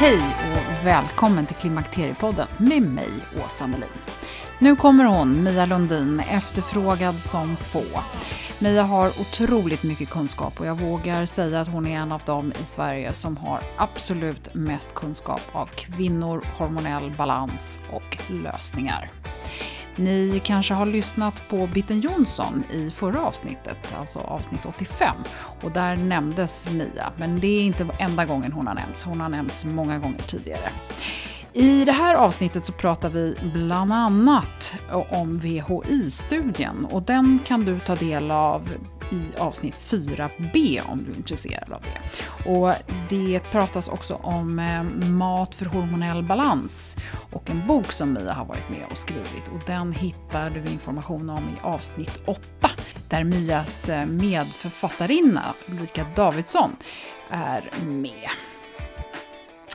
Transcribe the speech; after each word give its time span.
Hej 0.00 0.22
och 0.52 0.86
välkommen 0.86 1.46
till 1.46 1.56
Klimakteriepodden 1.56 2.46
med 2.56 2.82
mig, 2.82 3.10
Åsa 3.44 3.66
Melin. 3.66 3.88
Nu 4.58 4.76
kommer 4.76 5.04
hon, 5.04 5.42
Mia 5.42 5.66
Lundin, 5.66 6.20
efterfrågad 6.20 7.22
som 7.22 7.56
få. 7.56 7.84
Mia 8.62 8.82
har 8.82 9.08
otroligt 9.08 9.82
mycket 9.82 10.10
kunskap 10.10 10.60
och 10.60 10.66
jag 10.66 10.80
vågar 10.80 11.24
säga 11.24 11.60
att 11.60 11.68
hon 11.68 11.86
är 11.86 11.98
en 11.98 12.12
av 12.12 12.22
dem 12.26 12.52
i 12.60 12.64
Sverige 12.64 13.12
som 13.12 13.36
har 13.36 13.60
absolut 13.76 14.54
mest 14.54 14.94
kunskap 14.94 15.40
av 15.52 15.66
kvinnor, 15.66 16.44
hormonell 16.58 17.12
balans 17.16 17.80
och 17.92 18.18
lösningar. 18.30 19.10
Ni 19.96 20.40
kanske 20.44 20.74
har 20.74 20.86
lyssnat 20.86 21.48
på 21.48 21.66
Bitten 21.66 22.00
Jonsson 22.00 22.64
i 22.70 22.90
förra 22.90 23.26
avsnittet, 23.26 23.94
alltså 23.98 24.18
avsnitt 24.18 24.66
85. 24.66 25.16
Och 25.62 25.70
där 25.70 25.96
nämndes 25.96 26.68
Mia, 26.70 27.12
men 27.16 27.40
det 27.40 27.46
är 27.46 27.62
inte 27.62 27.88
enda 27.98 28.24
gången 28.24 28.52
hon 28.52 28.66
har 28.66 28.74
nämnts. 28.74 29.02
Hon 29.02 29.20
har 29.20 29.28
nämnts 29.28 29.64
många 29.64 29.98
gånger 29.98 30.22
tidigare. 30.22 30.70
I 31.52 31.84
det 31.84 31.92
här 31.92 32.14
avsnittet 32.14 32.64
så 32.64 32.72
pratar 32.72 33.08
vi 33.08 33.36
bland 33.52 33.92
annat 33.92 34.74
om 35.10 35.38
VHI-studien 35.38 36.84
och 36.84 37.02
den 37.02 37.38
kan 37.44 37.64
du 37.64 37.80
ta 37.80 37.96
del 37.96 38.30
av 38.30 38.68
i 39.12 39.38
avsnitt 39.38 39.74
4b 39.74 40.80
om 40.88 41.04
du 41.04 41.12
är 41.12 41.16
intresserad 41.16 41.72
av 41.72 41.82
det. 41.82 42.00
Och 42.50 42.74
det 43.08 43.40
pratas 43.40 43.88
också 43.88 44.14
om 44.14 44.58
eh, 44.58 44.82
mat 45.10 45.54
för 45.54 45.66
hormonell 45.66 46.22
balans 46.22 46.96
och 47.32 47.50
en 47.50 47.66
bok 47.66 47.92
som 47.92 48.12
Mia 48.12 48.32
har 48.32 48.44
varit 48.44 48.70
med 48.70 48.86
och 48.90 48.98
skrivit 48.98 49.48
och 49.54 49.60
den 49.66 49.92
hittar 49.92 50.50
du 50.50 50.70
information 50.70 51.30
om 51.30 51.48
i 51.48 51.60
avsnitt 51.62 52.20
8 52.26 52.70
där 53.08 53.24
Mias 53.24 53.88
eh, 53.88 54.06
medförfattarinna 54.06 55.54
Ulrika 55.68 56.06
Davidsson 56.16 56.76
är 57.30 57.70
med. 57.84 58.30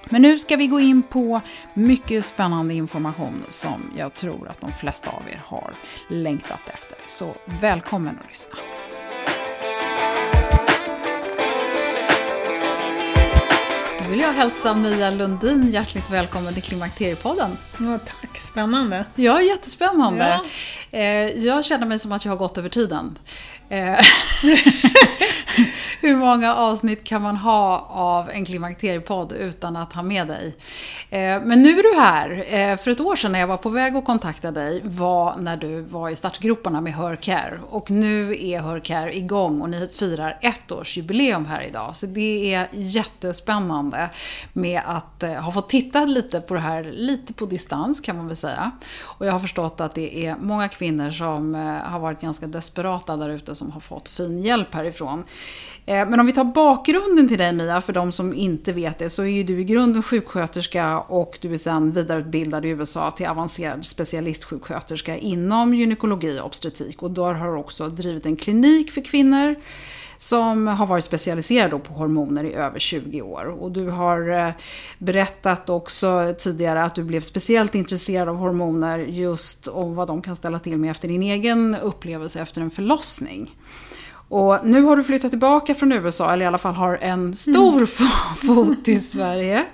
Men 0.10 0.22
nu 0.22 0.40
ska 0.40 0.56
vi 0.56 0.68
gå 0.68 0.80
in 0.80 1.04
på 1.04 1.42
mycket 1.74 2.26
spännande 2.26 2.74
information 2.74 3.44
som 3.50 3.92
jag 3.98 4.14
tror 4.14 4.48
att 4.48 4.62
de 4.62 4.72
flesta 4.72 5.10
av 5.10 5.30
er 5.30 5.42
har 5.46 5.74
längtat 6.10 6.70
efter. 6.74 6.98
Så 7.08 7.36
välkommen 7.62 8.20
att 8.24 8.30
lyssna. 8.30 8.56
Då 14.00 14.10
vill 14.10 14.20
jag 14.20 14.34
hälsa 14.34 14.76
Mia 14.76 15.10
Lundin 15.10 15.72
hjärtligt 15.72 16.10
välkommen 16.12 16.54
till 16.54 16.64
Klimakteriepodden. 16.64 17.58
Ja, 17.80 18.00
tack, 18.06 18.38
spännande. 18.38 19.06
Ja, 19.16 19.42
jättespännande. 19.42 20.40
Ja. 20.92 21.00
Jag 21.30 21.66
känner 21.66 21.86
mig 21.88 22.00
som 22.00 22.12
att 22.12 22.26
jag 22.26 22.32
har 22.32 22.38
gått 22.38 22.58
över 22.58 22.70
tiden. 22.70 23.18
Hur 26.02 26.18
många 26.18 26.56
avsnitt 26.56 27.04
kan 27.04 27.22
man 27.22 27.38
ha 27.38 27.88
av 27.90 28.30
en 28.30 28.46
klimakteriepodd 28.46 29.32
utan 29.32 29.76
att 29.76 29.94
ha 29.94 30.04
med 30.04 30.28
dig? 30.28 30.56
Eh, 31.10 31.42
men 31.44 31.62
nu 31.62 31.80
är 31.80 31.84
du 31.94 32.00
här. 32.00 32.46
Eh, 32.54 32.78
för 32.78 32.92
ett 32.92 33.00
år 33.00 33.16
sedan 33.16 33.32
när 33.32 33.40
jag 33.40 33.48
var 33.48 33.58
på 33.58 33.70
väg 33.70 33.96
att 33.96 34.06
kontakta 34.06 34.52
dig 34.52 34.82
var 34.84 35.36
när 35.38 35.58
du 35.58 35.82
var 35.82 36.10
i 36.10 36.16
startgroparna 36.16 36.82
med 36.82 36.94
Hörcare. 36.94 37.60
Och 37.70 37.92
nu 37.92 38.46
är 38.46 38.60
Hörcare 38.60 39.18
igång 39.18 39.62
och 39.62 39.70
ni 39.70 39.88
firar 39.88 40.38
ett 40.42 40.72
års 40.72 40.98
jubileum 40.98 41.46
här 41.46 41.62
idag. 41.62 41.96
Så 41.96 42.06
det 42.06 42.54
är 42.54 42.68
jättespännande 42.72 44.10
med 44.54 44.82
att 44.86 45.24
eh, 45.24 45.34
ha 45.34 45.52
fått 45.52 45.70
titta 45.70 46.06
lite 46.06 46.42
på 46.42 46.54
det 46.54 46.60
här, 46.60 46.84
lite 46.84 47.34
på 47.34 47.46
distans 47.46 48.00
kan 48.00 48.18
man 48.18 48.28
väl 48.28 48.38
säga. 48.38 48.72
Och 49.02 49.26
jag 49.26 49.32
har 49.32 49.40
förstått 49.40 49.82
att 49.82 49.96
det 49.96 50.26
är 50.26 50.36
många 50.36 50.68
kvinnor 50.68 51.12
som 51.12 51.54
har 51.86 52.00
varit 52.00 52.22
ganska 52.22 52.48
desperata 52.48 53.18
där 53.18 53.30
ute 53.30 53.56
som 53.56 53.72
har 53.72 53.80
fått 53.80 54.10
fin 54.10 54.40
hjälp 54.40 54.74
härifrån. 54.74 55.24
Eh, 55.88 56.10
men 56.10 56.20
om 56.20 56.26
vi 56.26 56.32
tar 56.32 56.44
bakgrunden 56.44 57.28
till 57.28 57.38
dig 57.38 57.54
Mia, 57.54 57.82
för 57.82 57.94
de 57.94 58.12
som 58.12 58.34
inte 58.34 58.74
vet 58.74 59.00
det, 59.00 59.10
så 59.10 59.24
är 59.24 59.28
ju 59.28 59.44
du 59.44 59.60
i 59.60 59.64
grunden 59.64 60.04
sjuksköterska 60.04 61.00
och 61.00 61.38
du 61.42 61.54
är 61.54 61.58
sedan 61.58 61.92
vidareutbildad 61.92 62.66
i 62.66 62.70
USA 62.70 63.12
till 63.12 63.26
avancerad 63.26 63.86
specialistsjuksköterska 63.86 65.18
inom 65.18 65.74
gynekologi 65.74 66.40
och 66.40 66.46
obstetrik. 66.46 67.04
Och 67.04 67.12
där 67.12 67.34
har 67.34 67.48
du 67.48 67.58
också 67.58 67.90
drivit 67.90 68.26
en 68.26 68.36
klinik 68.36 68.92
för 68.92 69.02
kvinnor 69.02 69.56
som 70.18 70.68
har 70.68 70.86
varit 70.88 71.04
specialiserad 71.04 71.84
på 71.84 71.94
hormoner 71.94 72.44
i 72.44 72.54
över 72.54 72.80
20 72.80 73.22
år. 73.22 73.46
Och 73.46 73.72
du 73.72 73.90
har 73.90 74.30
eh, 74.30 74.54
berättat 74.98 75.70
också 75.70 76.36
tidigare 76.38 76.84
att 76.84 76.96
du 76.96 77.04
blev 77.04 77.22
speciellt 77.22 77.76
intresserad 77.76 78.30
av 78.30 78.36
hormoner 78.36 79.00
just 79.00 79.68
och 79.68 79.96
vad 79.96 80.08
de 80.08 80.22
kan 80.22 80.36
ställa 80.36 80.60
till 80.60 80.78
med 80.78 80.92
efter 80.92 81.08
din 81.08 81.24
egen 81.24 81.76
upplevelse 81.76 82.40
efter 82.40 82.62
en 82.62 82.72
förlossning. 82.72 83.56
Och 84.30 84.58
nu 84.64 84.82
har 84.82 84.96
du 84.96 85.04
flyttat 85.04 85.32
tillbaka 85.32 85.76
från 85.76 85.92
USA, 85.92 86.34
eller 86.34 86.46
i 86.46 86.48
alla 86.48 86.58
fall 86.58 86.74
har 86.74 86.98
en 87.02 87.36
stor 87.36 87.76
mm. 87.76 87.88
fot 88.38 88.88
i 88.88 89.00
Sverige. 89.00 89.66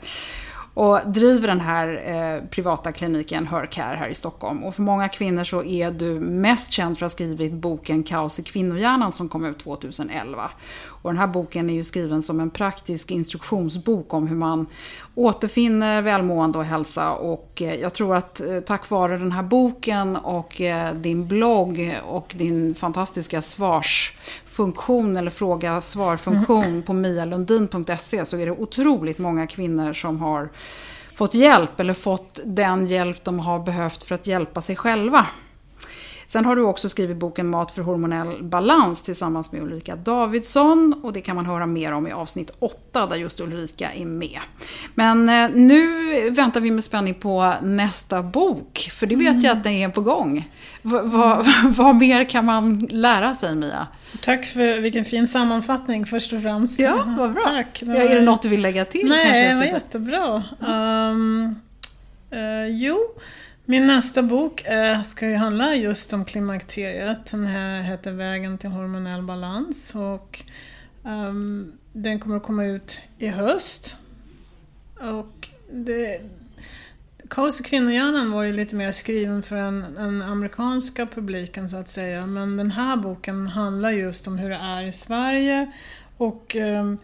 Och 0.73 0.99
driver 1.05 1.47
den 1.47 1.59
här 1.59 1.87
eh, 2.05 2.49
privata 2.49 2.91
kliniken 2.91 3.47
Hercare 3.47 3.95
här 3.95 4.07
i 4.07 4.15
Stockholm. 4.15 4.63
Och 4.63 4.75
för 4.75 4.81
många 4.81 5.09
kvinnor 5.09 5.43
så 5.43 5.63
är 5.63 5.91
du 5.91 6.19
mest 6.19 6.71
känd 6.71 6.97
för 6.97 7.05
att 7.05 7.11
ha 7.11 7.15
skrivit 7.15 7.53
boken 7.53 8.03
Kaos 8.03 8.39
i 8.39 8.43
kvinnohjärnan 8.43 9.11
som 9.11 9.29
kom 9.29 9.45
ut 9.45 9.59
2011. 9.59 10.49
Och 10.85 11.09
den 11.09 11.17
här 11.17 11.27
boken 11.27 11.69
är 11.69 11.73
ju 11.73 11.83
skriven 11.83 12.21
som 12.21 12.39
en 12.39 12.49
praktisk 12.49 13.11
instruktionsbok 13.11 14.13
om 14.13 14.27
hur 14.27 14.35
man 14.35 14.65
återfinner 15.15 16.01
välmående 16.01 16.57
och 16.57 16.65
hälsa. 16.65 17.11
Och 17.11 17.61
eh, 17.61 17.75
jag 17.75 17.93
tror 17.93 18.15
att 18.15 18.41
eh, 18.41 18.59
tack 18.59 18.89
vare 18.89 19.17
den 19.17 19.31
här 19.31 19.43
boken 19.43 20.15
och 20.15 20.61
eh, 20.61 20.93
din 20.93 21.27
blogg 21.27 21.99
och 22.05 22.33
din 22.37 22.75
fantastiska 22.75 23.41
svars 23.41 24.13
funktion 24.45 25.17
eller 25.17 25.31
fråga 25.31 25.81
svar-funktion 25.81 26.83
på 26.87 26.93
mialundin.se 26.93 28.25
så 28.25 28.37
är 28.37 28.45
det 28.45 28.51
otroligt 28.51 29.17
många 29.17 29.47
kvinnor 29.47 29.93
som 29.93 30.21
har 30.21 30.49
fått 31.15 31.33
hjälp 31.33 31.79
eller 31.79 31.93
fått 31.93 32.39
den 32.45 32.85
hjälp 32.85 33.23
de 33.23 33.39
har 33.39 33.59
behövt 33.59 34.03
för 34.03 34.15
att 34.15 34.27
hjälpa 34.27 34.61
sig 34.61 34.75
själva. 34.75 35.25
Sen 36.31 36.45
har 36.45 36.55
du 36.55 36.61
också 36.61 36.89
skrivit 36.89 37.17
boken 37.17 37.47
Mat 37.47 37.71
för 37.71 37.81
hormonell 37.81 38.43
balans 38.43 39.01
tillsammans 39.01 39.51
med 39.51 39.61
Ulrika 39.61 39.95
Davidsson 39.95 41.01
och 41.03 41.13
det 41.13 41.21
kan 41.21 41.35
man 41.35 41.45
höra 41.45 41.65
mer 41.65 41.91
om 41.91 42.07
i 42.07 42.11
avsnitt 42.11 42.51
8 42.59 43.05
där 43.05 43.15
just 43.15 43.39
Ulrika 43.39 43.91
är 43.93 44.05
med. 44.05 44.39
Men 44.95 45.29
eh, 45.29 45.49
nu 45.53 46.29
väntar 46.29 46.61
vi 46.61 46.71
med 46.71 46.83
spänning 46.83 47.13
på 47.13 47.53
nästa 47.61 48.23
bok, 48.23 48.89
för 48.91 49.07
det 49.07 49.15
vet 49.15 49.33
mm. 49.33 49.45
jag 49.45 49.57
att 49.57 49.63
den 49.63 49.73
är 49.73 49.89
på 49.89 50.01
gång. 50.01 50.49
V 50.81 50.99
vad, 51.03 51.47
vad 51.65 51.95
mer 51.95 52.23
kan 52.23 52.45
man 52.45 52.87
lära 52.89 53.35
sig 53.35 53.55
Mia? 53.55 53.87
Tack 54.21 54.45
för 54.45 54.79
vilken 54.79 55.05
fin 55.05 55.27
sammanfattning 55.27 56.05
först 56.05 56.33
och 56.33 56.41
främst. 56.41 56.79
Ja, 56.79 57.15
vad 57.17 57.33
bra. 57.33 57.43
Tack. 57.43 57.83
Ja, 57.85 57.95
är 57.95 58.15
det 58.15 58.21
något 58.21 58.41
du 58.41 58.49
vill 58.49 58.61
lägga 58.61 58.85
till? 58.85 59.09
Nej, 59.09 59.49
det 59.49 59.55
var 59.55 59.63
jättebra. 59.63 60.43
Um, 60.59 61.55
uh, 62.33 62.67
jo, 62.69 62.97
min 63.71 63.87
nästa 63.87 64.23
bok 64.23 64.65
eh, 64.65 65.03
ska 65.03 65.29
ju 65.29 65.35
handla 65.35 65.75
just 65.75 66.13
om 66.13 66.25
klimakteriet. 66.25 67.25
Den 67.31 67.45
här 67.45 67.81
heter 67.81 68.11
Vägen 68.11 68.57
till 68.57 68.69
hormonell 68.69 69.23
balans 69.23 69.95
och 69.95 70.41
um, 71.03 71.71
den 71.93 72.19
kommer 72.19 72.37
att 72.37 72.43
komma 72.43 72.65
ut 72.65 73.01
i 73.17 73.27
höst. 73.27 73.97
Och 74.99 75.49
det, 75.71 76.21
Kaos 77.29 77.59
i 77.59 77.63
kvinnohjärnan 77.63 78.31
var 78.31 78.43
ju 78.43 78.53
lite 78.53 78.75
mer 78.75 78.91
skriven 78.91 79.43
för 79.43 79.55
den, 79.55 79.93
den 79.93 80.21
amerikanska 80.21 81.05
publiken 81.05 81.69
så 81.69 81.77
att 81.77 81.87
säga. 81.87 82.25
Men 82.25 82.57
den 82.57 82.71
här 82.71 82.95
boken 82.95 83.47
handlar 83.47 83.91
just 83.91 84.27
om 84.27 84.37
hur 84.37 84.49
det 84.49 84.55
är 84.55 84.83
i 84.83 84.91
Sverige 84.91 85.71
och 86.17 86.55
um, 86.55 86.97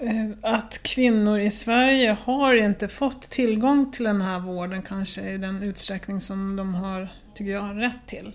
Eh, 0.00 0.30
att 0.42 0.82
kvinnor 0.82 1.40
i 1.40 1.50
Sverige 1.50 2.16
har 2.24 2.54
inte 2.54 2.88
fått 2.88 3.22
tillgång 3.30 3.92
till 3.92 4.04
den 4.04 4.20
här 4.20 4.40
vården 4.40 4.82
kanske 4.82 5.30
i 5.30 5.38
den 5.38 5.62
utsträckning 5.62 6.20
som 6.20 6.56
de 6.56 6.74
har, 6.74 7.08
tycker 7.34 7.52
jag, 7.52 7.82
rätt 7.82 8.06
till. 8.06 8.32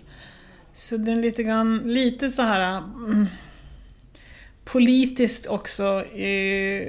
Så 0.72 0.96
det 0.96 1.12
är 1.12 1.16
lite 1.16 1.42
grann, 1.42 1.78
lite 1.78 2.28
så 2.28 2.42
här 2.42 2.76
mm, 2.78 3.26
politiskt 4.64 5.46
också 5.46 6.04
i, 6.04 6.82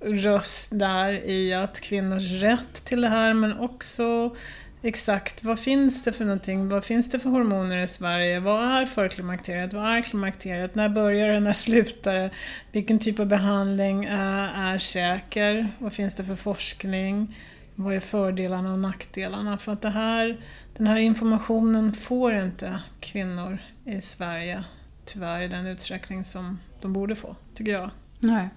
röst 0.00 0.78
där 0.78 1.12
i 1.28 1.54
att 1.54 1.80
kvinnors 1.80 2.30
rätt 2.30 2.84
till 2.84 3.00
det 3.00 3.08
här 3.08 3.32
men 3.32 3.58
också 3.58 4.36
Exakt, 4.82 5.44
vad 5.44 5.60
finns 5.60 6.04
det 6.04 6.12
för 6.12 6.24
någonting? 6.24 6.68
Vad 6.68 6.84
finns 6.84 7.10
det 7.10 7.18
för 7.18 7.30
hormoner 7.30 7.82
i 7.82 7.88
Sverige? 7.88 8.40
Vad 8.40 8.64
är 8.64 8.86
förklimakteriet? 8.86 9.72
Vad 9.72 9.84
är 9.84 10.02
klimakteriet? 10.02 10.74
När 10.74 10.88
börjar 10.88 11.28
det? 11.28 11.40
När 11.40 11.52
slutar 11.52 12.14
det? 12.14 12.30
Vilken 12.72 12.98
typ 12.98 13.20
av 13.20 13.26
behandling 13.26 14.04
är 14.04 14.78
säker? 14.78 15.68
Vad 15.78 15.92
finns 15.92 16.14
det 16.14 16.24
för 16.24 16.36
forskning? 16.36 17.36
Vad 17.74 17.94
är 17.94 18.00
fördelarna 18.00 18.72
och 18.72 18.78
nackdelarna? 18.78 19.58
För 19.58 19.72
att 19.72 19.82
det 19.82 19.90
här, 19.90 20.40
den 20.76 20.86
här 20.86 20.98
informationen 20.98 21.92
får 21.92 22.34
inte 22.34 22.78
kvinnor 23.00 23.58
i 23.84 24.00
Sverige 24.00 24.64
tyvärr 25.04 25.40
i 25.40 25.48
den 25.48 25.66
utsträckning 25.66 26.24
som 26.24 26.58
de 26.80 26.92
borde 26.92 27.16
få, 27.16 27.36
tycker 27.54 27.72
jag. 27.72 27.90
Nej. 28.20 28.48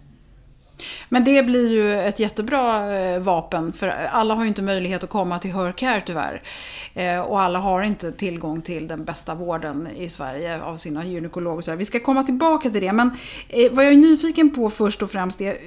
Men 1.10 1.24
det 1.24 1.44
blir 1.44 1.70
ju 1.70 2.00
ett 2.00 2.20
jättebra 2.20 2.96
eh, 2.98 3.20
vapen 3.20 3.74
för 3.74 3.88
alla 3.88 4.34
har 4.34 4.44
ju 4.44 4.48
inte 4.48 4.62
möjlighet 4.62 5.04
att 5.04 5.10
komma 5.10 5.40
till 5.40 5.52
Hörcare 5.52 6.02
tyvärr. 6.06 6.42
Eh, 6.94 7.20
och 7.20 7.42
alla 7.42 7.60
har 7.60 7.82
inte 7.82 8.12
tillgång 8.12 8.62
till 8.62 8.88
den 8.88 9.06
bästa 9.06 9.36
vården 9.36 9.88
i 9.98 10.10
Sverige 10.10 10.62
av 10.62 10.78
sina 10.78 11.06
gynekologer. 11.06 11.76
Vi 11.76 11.86
ska 11.86 12.00
komma 12.00 12.24
tillbaka 12.24 12.70
till 12.70 12.82
det. 12.82 12.94
Men 12.94 13.12
eh, 13.50 13.72
vad 13.72 13.86
jag 13.86 13.94
är 13.94 13.98
nyfiken 13.98 14.50
på 14.50 14.70
först 14.70 15.02
och 15.04 15.12
främst 15.12 15.42
är 15.42 15.58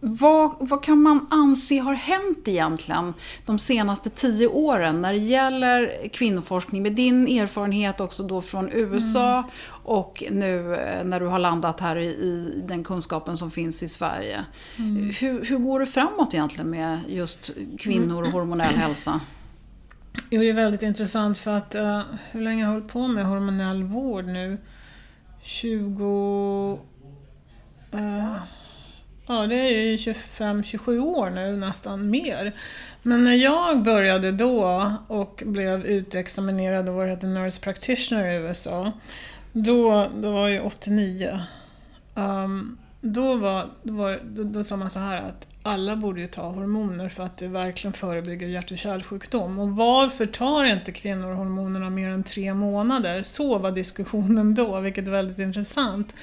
vad, 0.00 0.50
vad 0.60 0.82
kan 0.82 1.02
man 1.02 1.26
anse 1.30 1.78
har 1.78 1.94
hänt 1.94 2.48
egentligen 2.48 3.14
de 3.46 3.58
senaste 3.58 4.10
tio 4.10 4.46
åren 4.46 5.02
när 5.02 5.12
det 5.12 5.18
gäller 5.18 6.08
kvinnoforskning 6.12 6.82
med 6.82 6.92
din 6.92 7.28
erfarenhet 7.28 8.00
också 8.00 8.22
då 8.22 8.42
från 8.42 8.70
USA 8.72 9.38
mm. 9.38 9.50
Och 9.86 10.24
nu 10.30 10.62
när 11.04 11.20
du 11.20 11.26
har 11.26 11.38
landat 11.38 11.80
här 11.80 11.96
i, 11.98 12.06
i 12.06 12.62
den 12.68 12.84
kunskapen 12.84 13.36
som 13.36 13.50
finns 13.50 13.82
i 13.82 13.88
Sverige. 13.88 14.44
Mm. 14.78 15.12
Hur, 15.20 15.44
hur 15.44 15.58
går 15.58 15.80
det 15.80 15.86
framåt 15.86 16.34
egentligen 16.34 16.70
med 16.70 17.00
just 17.08 17.50
kvinnor 17.78 18.22
och 18.22 18.28
hormonell 18.28 18.74
hälsa? 18.74 19.20
Jo, 20.30 20.40
det 20.40 20.48
är 20.48 20.52
väldigt 20.52 20.82
intressant 20.82 21.38
för 21.38 21.50
att 21.50 21.74
uh, 21.74 22.00
hur 22.30 22.40
länge 22.40 22.64
har 22.64 22.72
jag 22.72 22.80
hållit 22.80 22.92
på 22.92 23.08
med 23.08 23.26
hormonell 23.26 23.82
vård 23.82 24.24
nu? 24.24 24.58
20... 25.42 26.78
Uh, 27.94 28.36
ja, 29.26 29.46
det 29.46 29.54
är 29.54 29.82
ju 29.82 29.96
25-27 29.96 30.98
år 30.98 31.30
nu, 31.30 31.56
nästan 31.56 32.10
mer. 32.10 32.52
Men 33.02 33.24
när 33.24 33.34
jag 33.34 33.82
började 33.82 34.32
då 34.32 34.92
och 35.08 35.42
blev 35.46 35.86
utexaminerad 35.86 36.88
och 36.88 36.94
vad 36.94 37.08
det 37.20 37.26
Nurse 37.26 37.60
Practitioner 37.60 38.30
i 38.30 38.36
USA, 38.36 38.92
då, 39.64 40.10
då 40.16 40.32
var 40.32 40.48
jag 40.48 40.66
89. 40.66 41.40
Um, 42.14 42.24
ehm, 42.24 42.78
då, 43.00 43.36
var, 43.36 43.66
då, 43.82 43.94
var, 43.94 44.20
då, 44.24 44.42
då 44.42 44.64
sa 44.64 44.76
man 44.76 44.90
så 44.90 44.98
här 44.98 45.16
att 45.16 45.48
alla 45.62 45.96
borde 45.96 46.20
ju 46.20 46.26
ta 46.26 46.42
hormoner 46.42 47.08
för 47.08 47.22
att 47.22 47.36
det 47.36 47.48
verkligen 47.48 47.92
förebygger 47.92 48.46
hjärt 48.46 48.70
och 48.70 48.78
kärlsjukdom. 48.78 49.58
Och 49.58 49.70
varför 49.70 50.26
tar 50.26 50.64
inte 50.64 50.92
kvinnor 50.92 51.32
hormonerna 51.32 51.90
mer 51.90 52.08
än 52.08 52.22
tre 52.22 52.54
månader? 52.54 53.22
Så 53.22 53.58
var 53.58 53.70
diskussionen 53.70 54.54
då, 54.54 54.80
vilket 54.80 55.06
är 55.06 55.10
väldigt 55.10 55.38
intressant. 55.38 56.14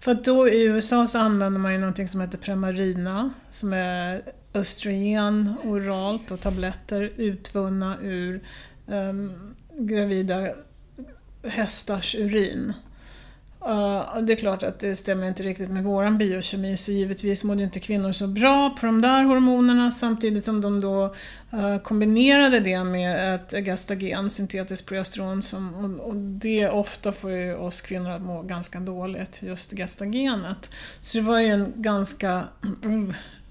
För 0.00 0.12
att 0.12 0.24
då 0.24 0.48
i 0.48 0.64
USA 0.64 1.06
så 1.06 1.18
använder 1.18 1.60
man 1.60 1.72
ju 1.72 1.78
någonting 1.78 2.08
som 2.08 2.20
heter 2.20 2.38
Premarina, 2.38 3.30
som 3.48 3.72
är 3.72 4.22
östrogen 4.54 5.54
oralt 5.64 6.30
och 6.30 6.40
tabletter 6.40 7.12
utvunna 7.16 7.96
ur 8.02 8.42
um, 8.86 9.54
gravida 9.78 10.48
hästars 11.44 12.14
urin. 12.14 12.72
Uh, 13.68 14.18
det 14.22 14.32
är 14.32 14.36
klart 14.36 14.62
att 14.62 14.78
det 14.78 14.96
stämmer 14.96 15.28
inte 15.28 15.42
riktigt 15.42 15.70
med 15.70 15.84
våran 15.84 16.18
biokemi 16.18 16.76
så 16.76 16.92
givetvis 16.92 17.44
mådde 17.44 17.62
inte 17.62 17.80
kvinnor 17.80 18.12
så 18.12 18.26
bra 18.26 18.76
på 18.80 18.86
de 18.86 19.00
där 19.00 19.22
hormonerna 19.22 19.90
samtidigt 19.90 20.44
som 20.44 20.60
de 20.60 20.80
då 20.80 21.14
uh, 21.54 21.78
kombinerade 21.78 22.60
det 22.60 22.84
med 22.84 23.34
ett 23.34 23.66
gestagen, 23.66 24.30
syntetiskt 24.30 24.86
progesteron, 24.86 25.42
som, 25.42 25.74
och, 25.74 26.08
och, 26.08 26.16
det 26.16 26.68
ofta 26.68 27.12
får 27.12 27.30
ju 27.30 27.54
oss 27.54 27.80
kvinnor 27.80 28.10
att 28.10 28.22
må 28.22 28.42
ganska 28.42 28.80
dåligt, 28.80 29.42
just 29.42 29.76
gestagenet. 29.76 30.70
Så 31.00 31.18
det 31.18 31.24
var 31.24 31.40
ju 31.40 31.48
en 31.48 31.72
ganska 31.76 32.44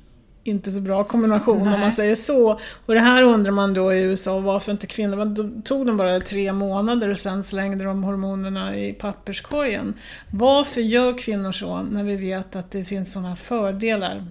inte 0.44 0.72
så 0.72 0.82
bra 0.82 1.04
kombination 1.04 1.64
Nej. 1.64 1.74
om 1.74 1.80
man 1.80 1.92
säger 1.92 2.16
så. 2.16 2.60
Och 2.86 2.94
det 2.94 3.00
här 3.00 3.24
undrar 3.24 3.52
man 3.52 3.74
då 3.74 3.94
i 3.94 4.02
USA, 4.02 4.40
varför 4.40 4.72
inte 4.72 4.88
kvinnor, 4.88 5.26
då 5.26 5.62
tog 5.64 5.86
de 5.86 5.98
bara 5.98 6.20
tre 6.20 6.54
månader 6.54 7.10
och 7.10 7.18
sen 7.18 7.44
slängde 7.44 7.84
de 7.84 8.04
hormonerna 8.04 8.78
i 8.78 8.94
papperskorgen. 8.94 9.94
Varför 10.32 10.82
gör 10.82 11.18
kvinnor 11.18 11.52
så 11.52 11.82
när 11.82 12.04
vi 12.04 12.16
vet 12.16 12.56
att 12.56 12.72
det 12.72 12.86
finns 12.86 13.14
sådana 13.14 13.36
fördelar 13.36 14.26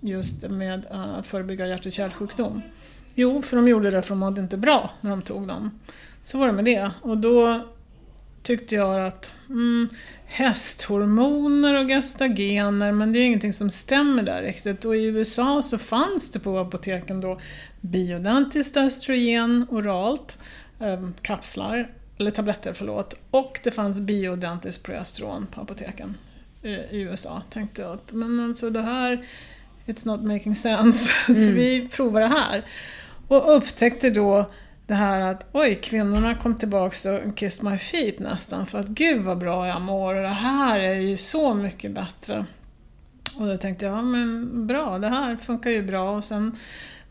just 0.00 0.50
med 0.50 0.86
eh, 0.90 1.14
att 1.18 1.26
förebygga 1.26 1.66
hjärt 1.66 1.86
och 1.86 1.92
kärlsjukdom? 1.92 2.62
Jo, 3.14 3.42
för 3.42 3.56
de 3.56 3.68
gjorde 3.68 3.90
det 3.90 4.02
för 4.02 4.08
de 4.08 4.18
mådde 4.18 4.40
inte 4.40 4.56
bra 4.56 4.90
när 5.00 5.10
de 5.10 5.22
tog 5.22 5.48
dem. 5.48 5.70
Så 6.22 6.38
var 6.38 6.46
det 6.46 6.52
med 6.52 6.64
det. 6.64 6.90
Och 7.00 7.18
då 7.18 7.60
tyckte 8.42 8.74
jag 8.74 9.06
att 9.06 9.32
mm, 9.48 9.88
hästhormoner 10.26 11.80
och 11.80 11.88
gestagener, 11.88 12.92
men 12.92 13.12
det 13.12 13.18
är 13.18 13.24
ingenting 13.24 13.52
som 13.52 13.70
stämmer 13.70 14.22
där 14.22 14.42
riktigt. 14.42 14.84
Och 14.84 14.96
i 14.96 15.04
USA 15.04 15.62
så 15.62 15.78
fanns 15.78 16.30
det 16.30 16.40
på 16.40 16.58
apoteken 16.58 17.20
då 17.20 17.40
biodentiskt 17.80 18.76
östrogen 18.76 19.66
oralt, 19.70 20.38
eh, 20.80 21.08
kapslar, 21.22 21.90
eller 22.18 22.30
tabletter 22.30 22.72
förlåt, 22.72 23.14
och 23.30 23.60
det 23.64 23.70
fanns 23.70 24.00
biodentiskt 24.00 24.82
progesteron 24.82 25.46
på 25.46 25.60
apoteken 25.60 26.16
i 26.62 27.00
USA. 27.00 27.42
Tänkte 27.50 27.82
jag 27.82 27.92
att, 27.92 28.12
men 28.12 28.40
alltså 28.40 28.70
det 28.70 28.82
här, 28.82 29.24
it's 29.86 30.06
not 30.06 30.22
making 30.22 30.56
sense, 30.56 31.12
mm. 31.28 31.44
så 31.44 31.50
vi 31.50 31.88
provar 31.88 32.20
det 32.20 32.26
här. 32.26 32.64
Och 33.28 33.56
upptäckte 33.56 34.10
då 34.10 34.50
det 34.86 34.94
här 34.94 35.20
att 35.20 35.48
oj, 35.52 35.74
kvinnorna 35.74 36.34
kom 36.34 36.54
tillbaks 36.54 37.06
och 37.06 37.36
kissed 37.36 37.70
my 37.70 37.78
feet 37.78 38.18
nästan 38.18 38.66
för 38.66 38.78
att 38.78 38.88
gud 38.88 39.22
vad 39.22 39.38
bra 39.38 39.68
jag 39.68 39.80
mår 39.82 40.14
och 40.14 40.22
det 40.22 40.28
här 40.28 40.80
är 40.80 40.94
ju 40.94 41.16
så 41.16 41.54
mycket 41.54 41.92
bättre. 41.92 42.46
Och 43.38 43.46
då 43.46 43.56
tänkte 43.56 43.84
jag, 43.84 43.98
ja 43.98 44.02
men 44.02 44.66
bra, 44.66 44.98
det 44.98 45.08
här 45.08 45.36
funkar 45.36 45.70
ju 45.70 45.82
bra 45.82 46.16
och 46.16 46.24
sen 46.24 46.56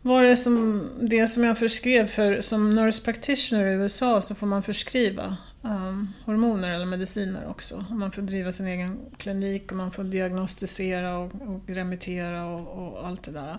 var 0.01 0.23
det 0.23 0.35
som 0.35 0.89
det 1.01 1.27
som 1.27 1.43
jag 1.43 1.57
förskrev 1.57 2.07
för 2.07 2.41
som 2.41 2.75
nurse 2.75 3.03
practitioner 3.03 3.67
i 3.67 3.73
USA 3.73 4.21
så 4.21 4.35
får 4.35 4.47
man 4.47 4.63
förskriva 4.63 5.37
um, 5.61 6.13
hormoner 6.25 6.71
eller 6.71 6.85
mediciner 6.85 7.47
också. 7.49 7.85
Man 7.89 8.11
får 8.11 8.21
driva 8.21 8.51
sin 8.51 8.67
egen 8.67 8.99
klinik 9.17 9.71
och 9.71 9.77
man 9.77 9.91
får 9.91 10.03
diagnostisera 10.03 11.17
och, 11.17 11.31
och 11.41 11.61
remittera 11.69 12.45
och, 12.45 12.67
och 12.67 13.07
allt 13.07 13.23
det 13.23 13.31
där. 13.31 13.57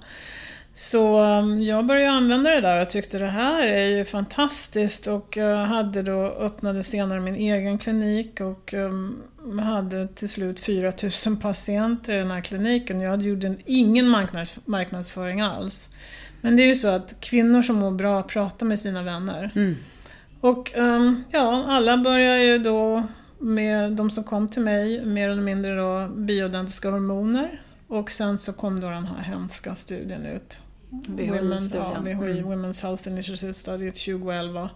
Så 0.75 1.23
um, 1.23 1.63
jag 1.63 1.87
började 1.87 2.11
använda 2.17 2.51
det 2.51 2.61
där 2.61 2.83
och 2.83 2.91
tyckte 2.91 3.19
det 3.19 3.27
här 3.27 3.67
är 3.67 3.87
ju 3.87 4.05
fantastiskt 4.05 5.07
och 5.07 5.37
uh, 5.37 5.55
hade 5.55 6.03
då 6.03 6.27
öppnade 6.27 6.83
senare 6.83 7.21
min 7.21 7.35
egen 7.35 7.79
klinik 7.79 8.41
och 8.41 8.75
um, 8.75 9.23
hade 9.63 10.09
till 10.09 10.29
slut 10.29 10.61
4000 10.61 11.37
patienter 11.37 12.15
i 12.15 12.19
den 12.19 12.31
här 12.31 12.41
kliniken. 12.41 13.01
Jag 13.01 13.23
gjorde 13.23 13.57
ingen 13.67 14.09
marknads 14.09 14.59
marknadsföring 14.65 15.41
alls. 15.41 15.95
Men 16.41 16.57
det 16.57 16.63
är 16.63 16.67
ju 16.67 16.75
så 16.75 16.89
att 16.89 17.21
kvinnor 17.21 17.63
som 17.63 17.77
mår 17.77 17.91
bra 17.91 18.23
pratar 18.23 18.67
med 18.67 18.79
sina 18.79 19.03
vänner. 19.03 19.51
Mm. 19.55 19.77
Och 20.41 20.73
um, 20.77 21.25
ja, 21.31 21.65
alla 21.69 21.97
börjar 21.97 22.37
ju 22.37 22.59
då 22.59 23.03
med 23.39 23.93
de 23.93 24.11
som 24.11 24.25
kom 24.25 24.49
till 24.49 24.63
mig, 24.63 25.05
mer 25.05 25.29
eller 25.29 25.43
mindre 25.43 25.77
då 25.77 26.09
bioidentiska 26.09 26.91
hormoner. 26.91 27.61
Och 27.89 28.11
sen 28.11 28.39
så 28.39 28.53
kom 28.53 28.81
då 28.81 28.91
den 28.91 29.07
här 29.07 29.23
hemska 29.23 29.75
studien 29.75 30.27
ut. 30.27 30.61
WHO-studien. 30.93 32.07
Ja, 32.07 32.15
WHO, 32.15 32.25
Mm. 32.25 32.45
Women's 32.45 32.83
Health 32.83 33.09
Initiative 33.09 33.55
Study 33.55 33.91
2011. 33.91 34.71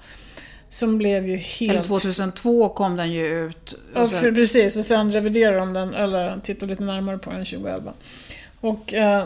Som 0.68 0.98
blev 0.98 1.26
ju 1.28 1.36
helt... 1.36 1.72
Eller 1.72 1.82
2002 1.82 2.68
kom 2.68 2.96
den 2.96 3.12
ju 3.12 3.26
ut. 3.46 3.74
Ja, 3.94 4.02
Och 4.02 4.10
för, 4.10 4.32
precis. 4.32 4.76
Och 4.76 4.84
sen 4.84 5.12
reviderade 5.12 5.58
de 5.58 5.72
den, 5.72 5.94
eller 5.94 6.36
tittade 6.42 6.70
lite 6.70 6.82
närmare 6.82 7.18
på 7.18 7.30
den 7.30 7.44
2011. 7.44 7.92
Och 8.60 8.94
eh, 8.94 9.24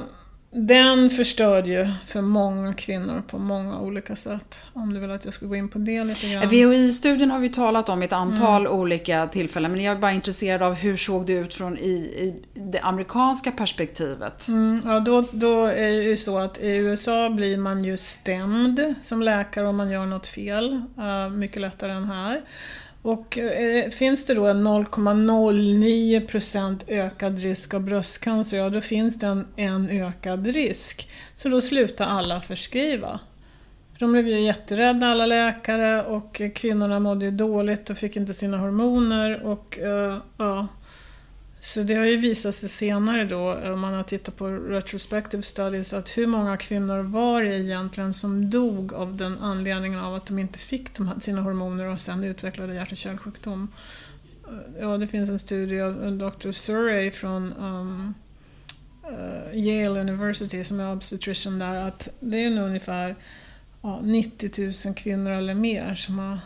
den 0.52 1.10
förstörde 1.10 1.68
ju 1.70 1.88
för 2.06 2.20
många 2.20 2.74
kvinnor 2.74 3.22
på 3.26 3.38
många 3.38 3.80
olika 3.80 4.16
sätt. 4.16 4.62
Om 4.72 4.94
du 4.94 5.00
vill 5.00 5.10
att 5.10 5.24
jag 5.24 5.34
ska 5.34 5.46
gå 5.46 5.56
in 5.56 5.68
på 5.68 5.78
det 5.78 6.04
lite 6.04 6.28
grann. 6.32 6.48
VHI-studien 6.48 7.30
har 7.30 7.38
vi 7.38 7.48
talat 7.48 7.88
om 7.88 8.02
i 8.02 8.06
ett 8.06 8.12
antal 8.12 8.60
Mm. 8.66 8.72
olika 8.78 9.26
tillfällen, 9.26 9.72
men 9.72 9.82
jag 9.82 9.96
är 9.96 10.00
bara 10.00 10.12
intresserad 10.12 10.62
av 10.62 10.74
hur 10.74 10.96
såg 10.96 11.26
det 11.26 11.32
ut 11.32 11.54
från 11.54 11.78
i, 11.78 11.90
i 11.90 12.34
det 12.54 12.80
amerikanska 12.80 13.52
perspektivet? 13.52 14.48
Mm, 14.48 14.82
ja, 14.86 15.00
då, 15.00 15.24
då 15.32 15.64
är 15.64 15.82
det 15.96 16.02
ju 16.02 16.16
så 16.16 16.38
att 16.38 16.58
i 16.58 16.68
USA 16.68 17.30
blir 17.30 17.56
man 17.56 17.84
ju 17.84 17.96
stämd 17.96 18.94
som 19.02 19.22
läkare 19.22 19.68
om 19.68 19.76
man 19.76 19.90
gör 19.90 20.06
något 20.06 20.26
fel. 20.26 20.82
eh, 20.98 21.28
mycket 21.30 21.60
lättare 21.62 21.92
än 21.92 22.04
här. 22.04 22.42
Och 23.02 23.38
eh, 23.38 23.90
finns 23.90 24.26
det 24.26 24.34
då 24.34 24.46
en 24.46 24.66
0,09% 24.66 26.80
ökad 26.86 27.38
risk 27.38 27.74
av 27.74 27.80
bröstcancer, 27.80 28.58
ja 28.58 28.70
då 28.70 28.80
finns 28.80 29.18
det 29.18 29.26
en, 29.26 29.46
en 29.56 29.90
ökad 29.90 30.46
risk. 30.46 31.10
Så 31.34 31.48
då 31.48 31.60
slutar 31.60 32.04
alla 32.04 32.40
förskriva. 32.40 33.20
För 33.92 34.00
de 34.00 34.12
blev 34.12 34.28
ju 34.28 34.40
jätterädda 34.40 35.06
alla 35.06 35.26
läkare 35.26 36.04
och 36.04 36.42
kvinnorna 36.54 37.00
mådde 37.00 37.24
ju 37.24 37.30
dåligt 37.30 37.90
och 37.90 37.98
fick 37.98 38.16
inte 38.16 38.34
sina 38.34 38.58
hormoner 38.58 39.42
och 39.42 39.78
eh, 39.78 40.18
ja, 40.36 40.66
så 41.60 41.82
det 41.82 41.94
har 41.94 42.04
ju 42.04 42.16
visat 42.16 42.54
sig 42.54 42.68
senare 42.68 43.24
då, 43.24 43.54
om 43.54 43.80
man 43.80 43.94
har 43.94 44.02
tittat 44.02 44.36
på 44.36 44.46
retrospective 44.50 45.42
studies, 45.42 45.92
att 45.92 46.18
hur 46.18 46.26
många 46.26 46.56
kvinnor 46.56 47.02
var 47.02 47.42
det 47.42 47.58
egentligen 47.58 48.14
som 48.14 48.50
dog 48.50 48.92
av 48.92 49.16
den 49.16 49.38
anledningen 49.38 50.00
av 50.00 50.14
att 50.14 50.26
de 50.26 50.38
inte 50.38 50.58
fick 50.58 50.94
de 50.94 51.08
här, 51.08 51.20
sina 51.20 51.40
hormoner 51.40 51.88
och 51.88 52.00
sen 52.00 52.24
utvecklade 52.24 52.74
hjärt 52.74 52.92
och 52.92 52.98
kärlsjukdom. 52.98 53.68
Eh, 54.48 54.80
ja, 54.80 54.96
det 54.96 55.06
finns 55.06 55.30
en 55.30 55.38
studie 55.38 55.80
av 55.80 56.02
eh, 56.02 56.08
en 56.08 56.18
Dr. 56.18 56.52
Surrey 56.52 57.10
från 57.10 57.52
um, 57.52 58.14
uh, 59.10 59.58
Yale 59.58 60.00
University 60.00 60.64
som 60.64 60.80
är 60.80 60.92
obstetrician 60.92 61.58
där, 61.58 61.74
att 61.74 62.08
det 62.20 62.44
är 62.44 62.50
nog 62.50 62.66
ungefär 62.66 63.16
ja, 63.82 64.00
90 64.02 64.86
000 64.86 64.94
kvinnor 64.94 65.30
eller 65.30 65.54
mer 65.54 65.94
som 65.94 66.18
har 66.18 66.38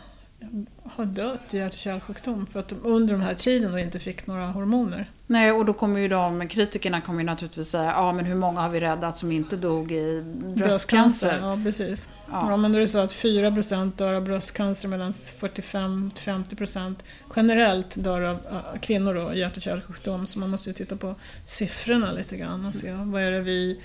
har 0.83 1.05
dött 1.05 1.53
i 1.53 1.57
hjärt 1.57 1.73
och 1.73 1.79
kärlsjukdom 1.79 2.45
för 2.45 2.59
att 2.59 2.69
de 2.69 2.75
under 2.83 3.13
den 3.13 3.23
här 3.23 3.33
tiden 3.33 3.71
då 3.71 3.79
inte 3.79 3.99
fick 3.99 4.27
några 4.27 4.47
hormoner. 4.47 5.11
Nej, 5.27 5.51
och 5.51 5.65
då 5.65 5.73
kommer 5.73 5.99
ju 5.99 6.07
de, 6.07 6.47
kritikerna 6.47 7.01
kommer 7.01 7.19
ju 7.19 7.25
naturligtvis 7.25 7.69
säga, 7.69 7.83
ja 7.83 8.13
men 8.13 8.25
hur 8.25 8.35
många 8.35 8.61
har 8.61 8.69
vi 8.69 8.79
räddat 8.79 9.17
som 9.17 9.31
inte 9.31 9.57
dog 9.57 9.91
i 9.91 10.21
bröstcancer? 10.55 11.39
Ja, 11.41 11.59
precis. 11.63 12.09
Ja. 12.31 12.51
Ja. 12.51 12.57
men 12.57 12.71
då 12.71 12.77
är 12.77 12.79
det 12.79 12.87
så 12.87 12.99
att 12.99 13.11
4% 13.11 13.91
dör 13.97 14.13
av 14.13 14.23
bröstcancer 14.23 14.89
medan 14.89 15.11
45-50% 15.11 16.95
generellt 17.35 18.03
dör 18.03 18.21
av 18.21 18.39
äh, 18.51 18.79
kvinnor 18.79 19.13
då, 19.13 19.33
i 19.33 19.39
hjärt 19.39 19.55
och 19.55 19.61
kärlsjukdom. 19.61 20.27
Så 20.27 20.39
man 20.39 20.49
måste 20.49 20.69
ju 20.69 20.73
titta 20.73 20.95
på 20.95 21.15
siffrorna 21.45 22.11
lite 22.11 22.37
grann 22.37 22.65
och 22.65 22.75
se 22.75 22.91
vad 22.91 23.21
är 23.21 23.31
det 23.31 23.41
vi 23.41 23.79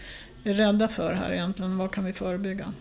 är 0.44 0.54
rädda 0.54 0.88
för 0.88 1.12
här 1.12 1.32
egentligen, 1.32 1.78
vad 1.78 1.90
kan 1.90 2.04
vi 2.04 2.12
förebygga? 2.12 2.72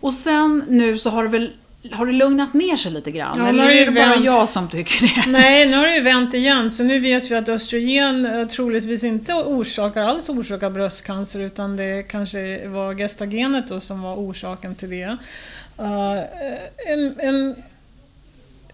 Och 0.00 0.14
sen 0.14 0.64
nu 0.68 0.98
så 0.98 1.10
har 1.10 1.22
det 1.22 1.28
väl 1.28 1.52
har 1.90 2.06
det 2.06 2.12
lugnat 2.12 2.54
ner 2.54 2.76
sig 2.76 2.92
lite 2.92 3.10
grann? 3.10 3.38
Ja, 3.38 3.48
Eller 3.48 3.68
är 3.68 3.86
det 3.86 3.92
bara 3.92 4.08
vänt. 4.08 4.24
jag 4.24 4.48
som 4.48 4.68
tycker 4.68 5.00
det? 5.24 5.30
Nej, 5.30 5.66
nu 5.66 5.76
har 5.76 5.86
det 5.86 5.94
ju 5.94 6.00
vänt 6.00 6.34
igen. 6.34 6.70
Så 6.70 6.82
nu 6.82 7.00
vet 7.00 7.30
vi 7.30 7.34
att 7.34 7.48
östrogen 7.48 8.26
eh, 8.26 8.46
troligtvis 8.46 9.04
inte 9.04 9.34
orsakar, 9.34 10.02
alls 10.02 10.28
orsakar 10.28 10.70
bröstcancer 10.70 11.40
utan 11.40 11.76
det 11.76 12.02
kanske 12.02 12.68
var 12.68 12.94
gestagenet 12.94 13.68
då 13.68 13.80
som 13.80 14.02
var 14.02 14.16
orsaken 14.16 14.74
till 14.74 14.90
det. 14.90 15.16
Eh, 15.78 16.20
en, 16.86 17.20
en 17.20 17.54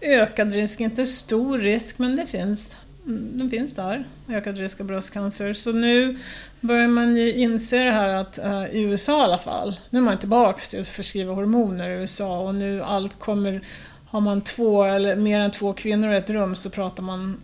ökad 0.01 0.53
risk, 0.53 0.79
inte 0.79 1.05
stor 1.05 1.57
risk, 1.57 1.99
men 1.99 2.15
det 2.15 2.25
finns. 2.27 2.75
Mm, 3.05 3.37
Den 3.37 3.49
finns 3.49 3.73
där, 3.73 4.05
ökad 4.29 4.57
risk 4.57 4.79
av 4.79 4.85
bröstcancer. 4.85 5.53
Så 5.53 5.71
nu 5.71 6.17
börjar 6.61 6.87
man 6.87 7.15
ju 7.17 7.33
inse 7.33 7.83
det 7.83 7.91
här 7.91 8.09
att 8.09 8.37
eh, 8.37 8.65
i 8.65 8.81
USA 8.81 9.21
i 9.21 9.23
alla 9.23 9.37
fall, 9.37 9.75
nu 9.89 9.99
är 9.99 10.03
man 10.03 10.17
tillbaks 10.17 10.69
till 10.69 10.81
att 10.81 10.87
förskriva 10.87 11.33
hormoner 11.33 11.89
i 11.89 11.93
USA 11.93 12.39
och 12.39 12.55
nu 12.55 12.83
allt 12.83 13.19
kommer 13.19 13.61
har 14.09 14.21
man 14.21 14.41
två 14.41 14.83
eller 14.83 15.15
mer 15.15 15.39
än 15.39 15.51
två 15.51 15.73
kvinnor 15.73 16.13
i 16.13 16.17
ett 16.17 16.29
rum 16.29 16.55
så 16.55 16.69
pratar 16.69 17.03
man 17.03 17.37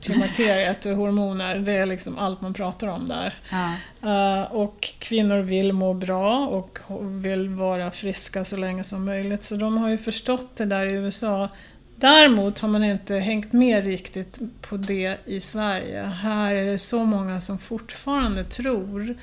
klimakteriet 0.00 0.86
och 0.86 0.92
hormoner. 0.92 1.58
Det 1.58 1.72
är 1.72 1.86
liksom 1.86 2.18
allt 2.18 2.40
man 2.40 2.54
pratar 2.54 2.88
om 2.88 3.08
där. 3.08 3.34
Ja. 3.50 3.74
Eh, 4.02 4.52
och 4.52 4.80
kvinnor 4.98 5.42
vill 5.42 5.72
må 5.72 5.94
bra 5.94 6.46
och 6.46 6.78
vill 7.24 7.48
vara 7.48 7.90
friska 7.90 8.44
så 8.44 8.56
länge 8.56 8.84
som 8.84 9.04
möjligt. 9.04 9.42
Så 9.42 9.56
de 9.56 9.78
har 9.78 9.88
ju 9.88 9.98
förstått 9.98 10.56
det 10.56 10.64
där 10.64 10.86
i 10.86 10.92
USA. 10.92 11.48
Däremot 12.00 12.58
har 12.58 12.68
man 12.68 12.84
inte 12.84 13.14
hängt 13.14 13.52
med 13.52 13.84
riktigt 13.84 14.40
på 14.60 14.76
det 14.76 15.18
i 15.24 15.40
Sverige. 15.40 16.02
Här 16.02 16.54
är 16.54 16.66
det 16.66 16.78
så 16.78 17.04
många 17.04 17.40
som 17.40 17.58
fortfarande 17.58 18.44
tror 18.44 19.16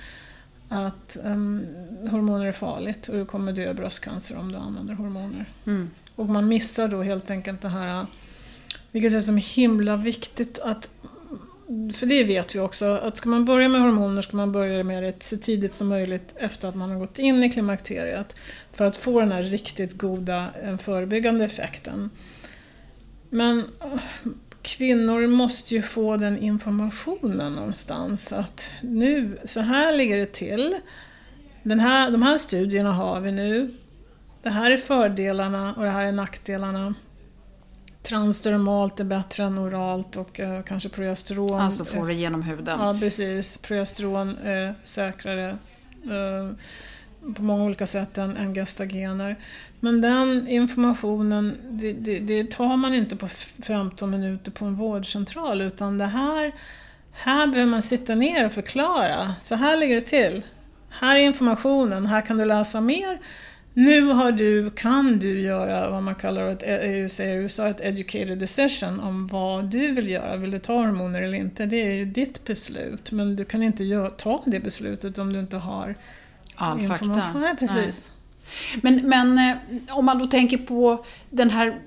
att 0.70 1.18
em, 1.26 1.66
hormoner 2.12 2.46
är 2.46 2.52
farligt 2.52 3.08
och 3.08 3.16
du 3.16 3.26
kommer 3.26 3.54
dö 3.54 3.70
av 3.70 3.76
bröstcancer 3.76 4.38
om 4.38 4.52
du 4.52 4.58
använder 4.58 4.94
hormoner. 4.94 5.46
Mm. 5.66 5.90
Och 6.16 6.30
man 6.30 6.48
missar 6.48 6.88
då 6.88 7.04
helt 7.04 7.30
enkelt 7.30 7.62
det 7.62 7.70
här, 7.70 8.06
vilket 8.92 9.14
är 9.14 9.20
som 9.20 9.38
himla 9.38 9.98
viktigt 9.98 10.60
att 10.60 10.90
för 11.94 12.06
det 12.06 12.24
vet 12.24 12.56
vi 12.56 12.60
också, 12.60 12.86
att 12.86 13.18
ska 13.18 13.30
man 13.30 13.46
börja 13.46 13.70
med 13.70 13.82
hormoner 13.82 14.22
ska 14.22 14.38
man 14.38 14.52
börja 14.52 14.84
med 14.84 15.04
det 15.04 15.24
så 15.24 15.38
tidigt 15.38 15.74
som 15.74 15.88
möjligt 15.88 16.34
efter 16.36 16.68
att 16.70 16.76
man 16.76 16.90
har 16.90 17.00
gått 17.00 17.20
in 17.20 17.44
i 17.44 17.52
klimakteriet 17.52 18.36
för 18.72 18.86
att 18.86 18.98
få 18.98 19.20
den 19.20 19.32
här 19.32 19.44
riktigt 19.44 19.94
goda 19.94 20.48
eh, 20.64 20.78
förebyggande 20.78 21.46
effekten. 21.46 22.10
Men 23.30 23.60
eh, 23.60 24.00
kvinnor 24.62 25.28
måste 25.28 25.76
ju 25.76 25.82
få 25.82 26.18
den 26.18 26.38
informationen 26.38 27.54
någonstans 27.54 28.34
att 28.34 28.70
nu, 28.82 29.40
så 29.46 29.60
här 29.60 29.94
ligger 29.94 30.18
det 30.18 30.34
till. 30.34 30.76
Den 31.64 31.80
här, 31.80 32.12
de 32.12 32.22
här 32.22 32.38
studierna 32.38 32.92
har 32.92 33.20
vi 33.20 33.32
nu. 33.32 33.74
Det 34.44 34.50
här 34.50 34.72
är 34.72 34.78
fördelarna 34.78 35.74
och 35.74 35.84
det 35.84 35.90
här 35.90 36.06
är 36.06 36.12
nackdelarna. 36.12 36.94
Transdermalt 38.04 39.00
är 39.00 39.04
bättre 39.04 39.44
än 39.44 39.60
oralt 39.60 40.16
och 40.16 40.40
eh, 40.40 40.64
kanske 40.64 40.90
progesteron. 40.90 41.62
Alltså 41.62 41.86
får 41.86 42.08
det 42.08 42.14
genom 42.14 42.42
huden. 42.42 42.80
Ja, 42.80 42.98
precis. 43.00 43.58
Progesteron 43.58 44.38
är 44.44 44.76
säkrare 44.84 45.50
eh, 46.04 46.52
på 47.34 47.44
många 47.44 47.64
olika 47.64 47.88
sätt 47.88 48.18
än, 48.18 48.38
än 48.38 48.54
gestagener. 48.54 49.36
Men 49.80 50.02
den 50.02 50.48
informationen, 50.48 51.58
det, 51.70 51.94
det, 51.94 52.20
det 52.20 52.52
tar 52.52 52.78
man 52.78 52.94
inte 52.94 53.16
på 53.16 53.28
15 53.28 54.12
minuter 54.12 54.52
på 54.52 54.66
en 54.66 54.76
vårdcentral 54.76 55.62
utan 55.62 55.98
det 55.98 56.06
här, 56.06 56.52
här 57.12 57.48
behöver 57.48 57.72
man 57.72 57.82
sitta 57.82 58.16
ner 58.16 58.46
och 58.46 58.52
förklara. 58.52 59.34
Så 59.40 59.56
här 59.56 59.78
ligger 59.78 59.96
det 59.96 60.02
till. 60.02 60.44
Här 60.90 61.16
är 61.16 61.20
informationen, 61.20 62.06
här 62.06 62.22
kan 62.22 62.38
du 62.38 62.46
läsa 62.46 62.82
mer. 62.82 63.20
Nu 63.78 64.02
har 64.02 64.32
du, 64.32 64.70
kan 64.70 65.20
du 65.20 65.40
göra 65.42 65.90
vad 65.90 66.04
man 66.04 66.16
kallar 66.16 66.48
ett, 66.48 66.64
eh, 66.64 66.76
eh, 66.76 67.30
i 67.30 67.34
USA, 67.36 67.68
ett 67.68 67.82
educated 67.82 68.38
decision 68.38 69.00
om 69.00 69.28
vad 69.28 69.66
du 69.66 69.92
vill 69.92 70.10
göra. 70.10 70.38
Vill 70.38 70.52
du 70.52 70.60
ta 70.60 70.74
hormoner 70.74 71.22
eller 71.22 71.38
inte? 71.38 71.66
Det 71.66 71.82
är 71.82 71.92
ju 71.92 72.06
ditt 72.06 72.46
beslut. 72.46 73.12
Men 73.12 73.36
du 73.36 73.46
kan 73.46 73.64
inte 73.64 74.10
ta 74.18 74.44
det 74.46 74.60
beslutet 74.60 75.18
om 75.18 75.34
du 75.34 75.40
inte 75.40 75.58
har 75.58 75.96
All 76.56 76.88
fakta. 76.88 77.06
information. 77.06 77.42
Nej, 77.42 77.56
precis. 77.56 78.12
Men, 78.82 79.10
men 79.10 79.38
eh, 79.38 79.98
om 79.98 80.06
man 80.06 80.20
då 80.20 80.28
tänker 80.28 80.58
på 80.58 81.06
den 81.30 81.50
här 81.50 81.82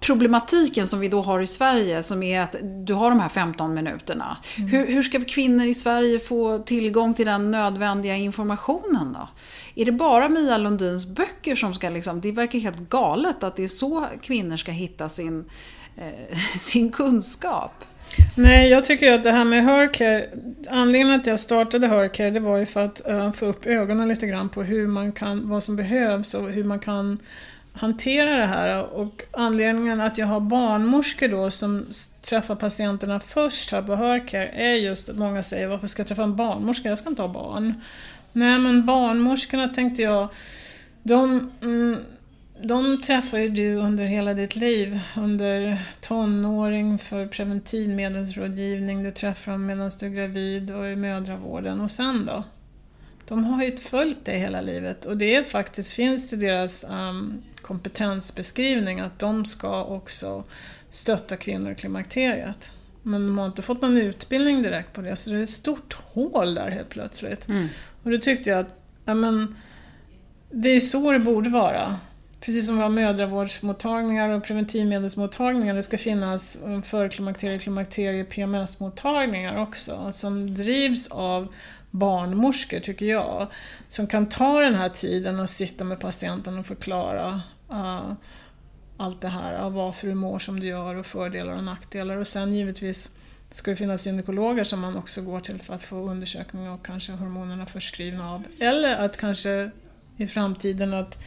problematiken 0.00 0.86
som 0.86 1.00
vi 1.00 1.08
då 1.08 1.22
har 1.22 1.40
i 1.40 1.46
Sverige 1.46 2.02
som 2.02 2.22
är 2.22 2.40
att 2.40 2.56
du 2.86 2.94
har 2.94 3.10
de 3.10 3.20
här 3.20 3.28
15 3.28 3.74
minuterna. 3.74 4.36
Hur, 4.56 4.86
hur 4.86 5.02
ska 5.02 5.24
kvinnor 5.24 5.66
i 5.66 5.74
Sverige 5.74 6.18
få 6.18 6.58
tillgång 6.58 7.14
till 7.14 7.26
den 7.26 7.50
nödvändiga 7.50 8.16
informationen 8.16 9.12
då? 9.12 9.28
Är 9.74 9.84
det 9.84 9.92
bara 9.92 10.28
Mia 10.28 10.58
Lundins 10.58 11.06
böcker 11.06 11.56
som 11.56 11.74
ska 11.74 11.90
liksom, 11.90 12.20
det 12.20 12.32
verkar 12.32 12.58
helt 12.58 12.88
galet 12.88 13.42
att 13.42 13.56
det 13.56 13.64
är 13.64 13.68
så 13.68 14.06
kvinnor 14.22 14.56
ska 14.56 14.72
hitta 14.72 15.08
sin, 15.08 15.50
eh, 15.96 16.38
sin 16.58 16.92
kunskap. 16.92 17.84
Nej, 18.34 18.68
jag 18.68 18.84
tycker 18.84 19.14
att 19.14 19.24
det 19.24 19.32
här 19.32 19.44
med 19.44 19.64
Hercare, 19.64 20.28
anledningen 20.70 21.20
att 21.20 21.26
jag 21.26 21.40
startade 21.40 21.86
Hercare 21.86 22.30
det 22.30 22.40
var 22.40 22.56
ju 22.58 22.66
för 22.66 22.80
att 22.80 23.02
uh, 23.10 23.32
få 23.32 23.46
upp 23.46 23.66
ögonen 23.66 24.08
lite 24.08 24.26
grann 24.26 24.48
på 24.48 24.62
hur 24.62 24.86
man 24.86 25.12
kan, 25.12 25.48
vad 25.48 25.62
som 25.62 25.76
behövs 25.76 26.34
och 26.34 26.50
hur 26.50 26.64
man 26.64 26.78
kan 26.78 27.18
hantera 27.72 28.36
det 28.36 28.46
här. 28.46 28.94
Och 28.94 29.22
anledningen 29.30 30.00
att 30.00 30.18
jag 30.18 30.26
har 30.26 30.40
barnmorskor 30.40 31.28
då 31.28 31.50
som 31.50 31.86
träffar 32.22 32.54
patienterna 32.54 33.20
först 33.20 33.70
här 33.70 33.82
på 33.82 33.94
Hercare 33.94 34.48
är 34.48 34.74
just 34.74 35.08
att 35.08 35.16
många 35.16 35.42
säger 35.42 35.66
varför 35.68 35.86
ska 35.86 36.00
jag 36.00 36.08
träffa 36.08 36.22
en 36.22 36.36
barnmorska, 36.36 36.88
jag 36.88 36.98
ska 36.98 37.08
inte 37.08 37.22
ha 37.22 37.28
barn. 37.28 37.74
Nej 38.32 38.58
men 38.58 38.86
barnmorskorna 38.86 39.68
tänkte 39.68 40.02
jag, 40.02 40.28
de 41.02 41.50
mm, 41.62 41.96
de 42.62 43.00
träffar 43.00 43.38
ju 43.38 43.48
du 43.48 43.74
under 43.74 44.04
hela 44.04 44.34
ditt 44.34 44.56
liv. 44.56 45.00
Under 45.16 45.82
tonåring 46.00 46.98
för 46.98 47.26
preventivmedelsrådgivning, 47.26 49.02
du 49.02 49.10
träffar 49.10 49.52
dem 49.52 49.66
medan 49.66 49.90
du 50.00 50.06
är 50.06 50.10
gravid 50.10 50.70
och 50.70 50.88
i 50.88 50.96
mödravården. 50.96 51.80
Och 51.80 51.90
sen 51.90 52.26
då? 52.26 52.44
De 53.28 53.44
har 53.44 53.64
ju 53.64 53.76
följt 53.76 54.24
dig 54.24 54.38
hela 54.38 54.60
livet 54.60 55.04
och 55.04 55.16
det 55.16 55.34
är 55.34 55.42
faktiskt, 55.42 55.92
finns 55.92 56.32
i 56.32 56.36
deras 56.36 56.84
um, 56.84 57.42
kompetensbeskrivning 57.62 59.00
att 59.00 59.18
de 59.18 59.44
ska 59.44 59.84
också 59.84 60.44
stötta 60.90 61.36
kvinnor 61.36 61.72
i 61.72 61.74
klimakteriet. 61.74 62.72
Men 63.02 63.26
de 63.26 63.38
har 63.38 63.46
inte 63.46 63.62
fått 63.62 63.82
någon 63.82 63.96
utbildning 63.96 64.62
direkt 64.62 64.92
på 64.92 65.00
det, 65.00 65.16
så 65.16 65.30
det 65.30 65.36
är 65.36 65.42
ett 65.42 65.48
stort 65.48 65.96
hål 66.12 66.54
där 66.54 66.70
helt 66.70 66.88
plötsligt. 66.88 67.48
Mm. 67.48 67.68
Och 68.02 68.10
då 68.10 68.18
tyckte 68.18 68.50
jag 68.50 68.58
att, 68.58 68.74
ja 69.04 69.14
men, 69.14 69.56
det 70.50 70.68
är 70.68 70.80
så 70.80 71.12
det 71.12 71.18
borde 71.18 71.50
vara. 71.50 71.96
Precis 72.40 72.66
som 72.66 72.76
vi 72.76 72.82
har 72.82 72.88
mödravårdsmottagningar 72.88 74.30
och 74.30 74.44
preventivmedelsmottagningar, 74.44 75.74
det 75.74 75.82
ska 75.82 75.98
finnas 75.98 76.58
um, 76.64 76.82
förklimakterie, 76.82 77.58
klimakterie, 77.58 78.24
PMS-mottagningar 78.24 79.62
också 79.62 80.12
som 80.12 80.54
drivs 80.54 81.08
av 81.10 81.54
barnmorskor, 81.90 82.80
tycker 82.80 83.06
jag, 83.06 83.46
som 83.88 84.06
kan 84.06 84.28
ta 84.28 84.60
den 84.60 84.74
här 84.74 84.88
tiden 84.88 85.40
och 85.40 85.50
sitta 85.50 85.84
med 85.84 86.00
patienten 86.00 86.58
och 86.58 86.66
förklara 86.66 87.40
uh, 87.72 88.12
allt 88.96 89.20
det 89.20 89.28
här, 89.28 89.66
uh, 89.66 89.70
varför 89.70 90.06
du 90.06 90.14
mår 90.14 90.38
som 90.38 90.60
du 90.60 90.66
gör 90.66 90.94
och 90.94 91.06
fördelar 91.06 91.52
och 91.52 91.64
nackdelar. 91.64 92.16
Och 92.16 92.28
sen 92.28 92.54
givetvis 92.54 93.10
ska 93.50 93.70
det 93.70 93.76
finnas 93.76 94.06
gynekologer 94.06 94.64
som 94.64 94.80
man 94.80 94.96
också 94.96 95.22
går 95.22 95.40
till 95.40 95.60
för 95.60 95.74
att 95.74 95.82
få 95.82 95.96
undersökning 95.96 96.70
och 96.70 96.86
kanske 96.86 97.12
hormonerna 97.12 97.66
förskrivna 97.66 98.30
av. 98.30 98.44
Eller 98.60 98.96
att 98.96 99.16
kanske 99.16 99.70
i 100.16 100.26
framtiden 100.26 100.94
att 100.94 101.18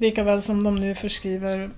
Likaväl 0.00 0.42
som 0.42 0.64
de 0.64 0.76
nu 0.76 0.94
förskriver 0.94 1.70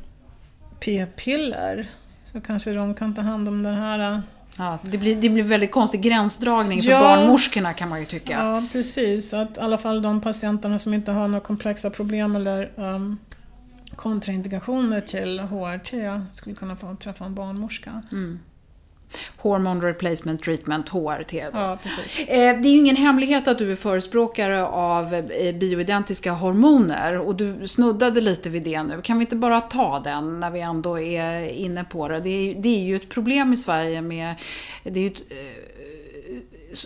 p-piller 0.81 1.87
så 2.33 2.41
kanske 2.41 2.73
de 2.73 2.95
kan 2.95 3.15
ta 3.15 3.23
hand 3.23 3.49
om 3.49 3.63
den 3.63 3.75
här... 3.75 4.13
Äh, 4.13 4.19
ja, 4.59 4.79
det 4.83 4.99
blir, 4.99 5.17
det 5.17 5.29
blir 5.29 5.43
väldigt 5.43 5.71
konstig 5.71 6.03
gränsdragning 6.03 6.83
för 6.83 6.91
ja, 6.91 7.01
barnmorskorna 7.01 7.75
kan 7.75 7.89
man 7.89 8.01
ju 8.01 8.07
tycka. 8.07 8.33
Ja, 8.33 8.63
precis. 8.73 9.35
Att 9.35 9.57
i 9.57 9.61
alla 9.61 9.79
fall 9.79 10.03
de 10.03 10.21
patienterna 10.21 10.79
som 10.79 10.95
inte 10.95 11.13
har 11.13 11.29
några 11.29 11.41
komplexa 11.41 11.91
problem 11.91 12.37
eller 12.37 12.71
um, 12.77 13.19
kontraindikationer 13.97 15.01
till 15.01 15.41
HRT 15.41 15.93
skulle 16.31 16.57
kunna 16.57 16.77
få 16.77 16.97
träffa 16.97 17.25
en 17.25 17.35
barnmorska. 17.35 18.03
Mm. 18.13 18.39
Hormone 19.37 19.87
Replacement 19.87 20.43
Treatment, 20.43 20.89
HRT. 20.89 21.35
Ja. 21.53 21.79
Eh, 22.19 22.27
det 22.27 22.69
är 22.69 22.73
ju 22.73 22.79
ingen 22.79 22.97
hemlighet 22.97 23.49
att 23.49 23.59
du 23.59 23.73
är 23.73 23.77
förespråkare 23.77 24.67
av 24.67 25.15
eh, 25.15 25.55
bioidentiska 25.55 26.33
hormoner 26.33 27.19
och 27.19 27.35
du 27.35 27.69
snuddade 27.69 28.21
lite 28.21 28.49
vid 28.49 28.63
det 28.63 28.83
nu. 28.83 29.03
Kan 29.03 29.19
vi 29.19 29.23
inte 29.23 29.37
bara 29.37 29.61
ta 29.61 30.01
den 30.01 30.41
när 30.41 30.51
vi 30.51 30.61
ändå 30.61 31.01
är 31.01 31.49
inne 31.49 31.85
på 31.85 32.09
det? 32.09 32.21
Det 32.21 32.31
är, 32.31 32.55
det 32.55 32.69
är 32.69 32.83
ju 32.83 32.97
ett 32.97 33.09
problem 33.09 33.53
i 33.53 33.57
Sverige 33.57 34.03
med... 34.03 34.35
Det 34.85 35.01
är 35.01 35.05
ju 35.05 35.11
ett, 35.11 35.25
eh, 35.31 35.63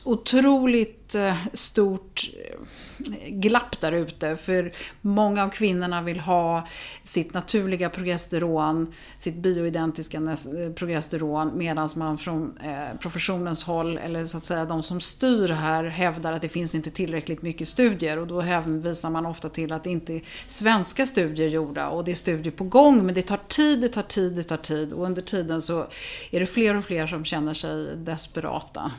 otroligt 0.05 1.15
eh, 1.15 1.37
stort 1.53 2.31
eh, 2.45 3.29
glapp 3.29 3.81
där 3.81 3.93
ute. 3.93 4.37
För 4.37 4.73
många 5.01 5.45
av 5.45 5.49
kvinnorna 5.49 6.03
vill 6.03 6.21
ha 6.21 6.69
sitt 7.03 7.35
naturliga 7.35 7.91
progesteron, 7.91 8.95
sitt 9.19 9.35
bioidentiska 9.35 10.19
eh, 10.19 10.73
progesteron, 10.73 11.53
medan 11.55 11.89
man 11.97 12.19
från 12.19 12.59
professionens 13.01 13.65
håll, 13.65 13.99
eller 13.99 14.27
så 14.27 14.37
att 14.37 14.45
säga 14.45 14.65
de 14.65 14.83
som 14.83 15.01
styr 15.01 15.49
här, 15.49 15.85
hävdar 15.85 16.33
att 16.33 16.43
det 16.43 16.49
finns 16.49 16.75
inte 16.75 16.91
tillräckligt 16.91 17.43
mycket 17.43 17.69
studier. 17.69 18.19
Och 18.19 18.27
då 18.27 18.41
hänvisar 18.41 19.11
man 19.11 19.27
ofta 19.27 19.49
till 19.49 19.73
att 19.73 19.85
det 19.85 19.91
inte 19.91 20.15
är 20.15 20.23
svenska 20.47 21.07
studier 21.07 21.49
gjorda 21.49 21.89
och 21.89 22.05
det 22.05 22.11
är 22.11 22.15
studier 22.15 22.53
på 22.53 22.65
gång, 22.65 23.07
men 23.07 23.15
det 23.15 23.23
tar 23.23 23.41
tid, 23.49 23.81
det 23.81 23.89
tar 23.89 24.03
tid, 24.03 24.33
det 24.33 24.43
tar 24.43 24.57
tid. 24.57 24.93
Och 24.93 25.05
under 25.05 25.23
tiden 25.23 25.63
så 25.63 25.87
är 26.31 26.41
det 26.41 26.47
fler 26.47 26.77
och 26.77 26.85
fler 26.85 27.07
som 27.07 27.25
känner 27.25 27.55
sig 27.55 27.97
desperata. 27.97 28.93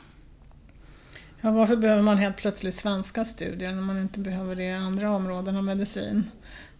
Ja, 1.41 1.51
varför 1.51 1.75
behöver 1.75 2.01
man 2.01 2.17
helt 2.17 2.37
plötsligt 2.37 2.73
svenska 2.73 3.25
studier 3.25 3.71
när 3.71 3.81
man 3.81 4.01
inte 4.01 4.19
behöver 4.19 4.55
det 4.55 4.63
i 4.63 4.73
andra 4.73 5.11
områden 5.11 5.57
av 5.57 5.63
medicin? 5.63 6.23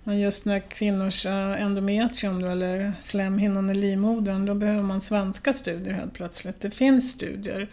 Men 0.04 0.20
just 0.20 0.46
när 0.46 0.60
kvinnors 0.60 1.26
eh, 1.26 1.62
endometrium 1.62 2.34
endometrium 2.36 2.52
eller 2.52 2.93
slemhinnan 3.00 3.70
i 3.70 3.76
livmodern, 3.76 4.46
då 4.46 4.54
behöver 4.54 4.84
man 4.84 5.02
svenska 5.02 5.54
studier 5.54 5.93
helt 5.93 6.13
plötsligt. 6.13 6.62
Det 6.62 6.72
finns 6.72 7.12
studier. 7.12 7.70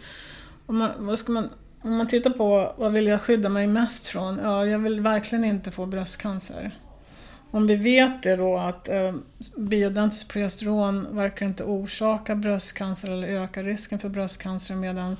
Om 0.65 0.77
man, 0.77 0.89
vad 0.97 1.19
ska 1.19 1.31
man, 1.31 1.49
om 1.81 1.97
man 1.97 2.07
tittar 2.07 2.29
på 2.29 2.75
vad 2.77 2.91
vill 2.91 3.07
jag 3.07 3.21
skydda 3.21 3.49
mig 3.49 3.67
mest 3.67 4.07
från? 4.07 4.39
Ja, 4.43 4.65
jag 4.65 4.79
vill 4.79 4.99
verkligen 4.99 5.43
inte 5.43 5.71
få 5.71 5.85
bröstcancer. 5.85 6.71
Om 7.55 7.67
vi 7.67 7.75
vet 7.75 8.23
det 8.23 8.35
då 8.35 8.57
att 8.57 8.89
eh, 8.89 9.15
bioidentiskt 9.57 10.27
progesteron 10.27 11.15
verkar 11.15 11.45
inte 11.45 11.63
orsaka 11.63 12.35
bröstcancer 12.35 13.11
eller 13.11 13.27
öka 13.27 13.63
risken 13.63 13.99
för 13.99 14.09
bröstcancer 14.09 14.75
medan 14.75 15.15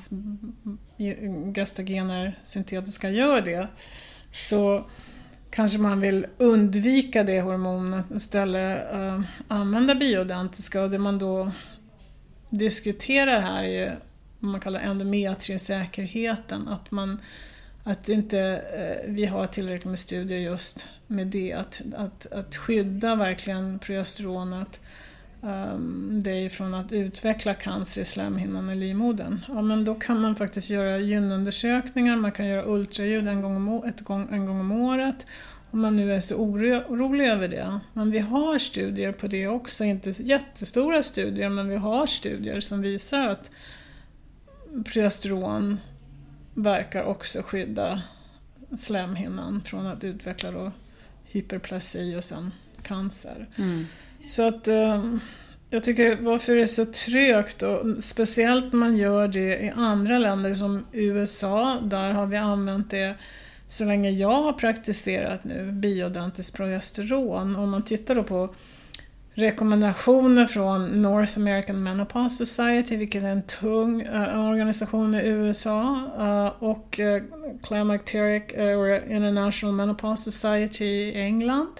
gestagener 1.55 2.39
syntetiska 2.43 3.09
gör 3.09 3.41
det 3.41 3.67
så 4.31 4.89
kanske 5.49 5.77
man 5.77 6.01
vill 6.01 6.25
undvika 6.37 7.23
det 7.23 7.41
hormonet 7.41 8.05
och 8.09 8.15
istället 8.15 8.93
eh, 8.93 9.21
använda 9.47 9.95
bioidentiska. 9.95 10.81
Och 10.81 10.89
det 10.89 10.99
man 10.99 11.19
då 11.19 11.51
diskuterar 12.49 13.41
här 13.41 13.63
är 13.63 13.85
ju 13.85 13.91
vad 14.39 14.51
man 14.51 14.61
kallar 14.61 14.79
endometriesäkerheten, 14.79 16.67
att 16.67 16.91
man 16.91 17.21
att 17.87 18.09
inte 18.09 18.39
eh, 18.73 19.11
vi 19.11 19.25
har 19.25 19.47
tillräckligt 19.47 19.85
med 19.85 19.99
studier 19.99 20.39
just 20.39 20.87
med 21.07 21.27
det, 21.27 21.53
att, 21.53 21.81
att, 21.95 22.31
att 22.31 22.55
skydda 22.55 23.15
verkligen 23.15 23.79
progesteronet 23.79 24.81
ehm, 25.43 25.71
um, 25.71 26.21
dig 26.23 26.49
från 26.49 26.73
att 26.73 26.91
utveckla 26.91 27.53
cancer 27.53 28.01
i 28.01 28.05
slemhinnan 28.05 28.69
i 28.69 28.75
livmodern. 28.75 29.41
Ja, 29.47 29.61
men 29.61 29.85
då 29.85 29.95
kan 29.95 30.21
man 30.21 30.35
faktiskt 30.35 30.69
göra 30.69 30.97
gynundersökningar, 30.97 32.15
man 32.15 32.31
kan 32.31 32.47
göra 32.47 32.65
ultraljud 32.65 33.27
en 33.27 33.41
gång 33.41 33.55
om, 33.55 33.83
ett 33.83 34.01
gång, 34.01 34.27
en 34.31 34.45
gång 34.45 34.59
om 34.59 34.71
året 34.71 35.25
om 35.75 35.81
man 35.81 35.95
nu 35.95 36.13
är 36.13 36.19
så 36.19 36.35
orolig 36.35 37.27
över 37.27 37.47
det. 37.47 37.79
Men 37.93 38.11
vi 38.11 38.19
har 38.19 38.57
studier 38.57 39.11
på 39.11 39.27
det 39.27 39.47
också, 39.47 39.83
inte 39.83 40.09
jättestora 40.09 41.03
studier, 41.03 41.49
men 41.49 41.69
vi 41.69 41.75
har 41.75 42.05
studier 42.05 42.61
som 42.61 42.81
visar 42.81 43.27
att 43.27 43.51
progesteron 44.85 45.77
verkar 46.55 47.03
också 47.03 47.41
skydda 47.41 48.01
slemhinnan 48.77 49.61
från 49.65 49.87
att 49.87 50.03
utveckla 50.03 50.51
då 50.51 50.71
hyperplasi 51.23 52.15
och 52.15 52.23
sen 52.23 52.51
cancer. 52.83 53.47
Mm. 53.55 53.87
Så 54.27 54.47
att 54.47 54.67
um, 54.67 55.19
jag 55.69 55.83
tycker 55.83 56.15
varför 56.15 56.55
det 56.55 56.61
är 56.61 56.65
så 56.65 56.85
trögt 56.85 57.61
och 57.61 58.03
speciellt 58.03 58.73
när 58.73 58.79
man 58.79 58.97
gör 58.97 59.27
det 59.27 59.59
i 59.59 59.71
andra 59.75 60.19
länder 60.19 60.55
som 60.55 60.85
USA, 60.91 61.79
där 61.83 62.11
har 62.11 62.25
vi 62.25 62.37
använt 62.37 62.91
det 62.91 63.15
så 63.67 63.85
länge 63.85 64.09
jag 64.09 64.41
har 64.41 64.53
praktiserat 64.53 65.43
nu, 65.43 65.71
biodentiskt 65.71 66.57
progesteron. 66.57 67.55
Om 67.55 67.69
man 67.69 67.83
tittar 67.83 68.15
då 68.15 68.23
på 68.23 68.55
rekommendationer 69.35 70.45
från 70.45 71.01
North 71.01 71.37
American 71.37 71.83
Menopause 71.83 72.45
Society, 72.45 72.97
vilket 72.97 73.23
är 73.23 73.27
en 73.27 73.43
tung 73.43 74.07
uh, 74.07 74.49
organisation 74.49 75.15
i 75.15 75.27
USA, 75.27 76.01
uh, 76.19 76.63
och 76.63 76.99
eh, 76.99 77.15
uh, 77.15 77.21
Climacteric 77.63 78.43
International 79.09 79.75
Menopause 79.75 80.31
Society 80.31 80.85
i 80.85 81.21
England. 81.21 81.73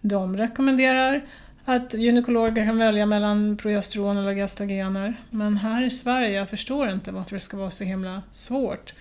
De 0.00 0.36
rekommenderar 0.36 1.24
att 1.64 1.94
gynekologer 1.94 2.64
kan 2.64 2.78
välja 2.78 3.06
mellan 3.06 3.56
progesteron 3.56 4.16
eller 4.16 4.34
gestagener. 4.34 5.16
Men 5.30 5.56
här 5.56 5.82
i 5.82 5.90
Sverige, 5.90 6.30
jag 6.30 6.50
förstår 6.50 6.90
inte 6.90 7.12
varför 7.12 7.34
det 7.34 7.40
ska 7.40 7.56
vara 7.56 7.70
så 7.70 7.84
himla 7.84 8.22
svårt 8.32 8.94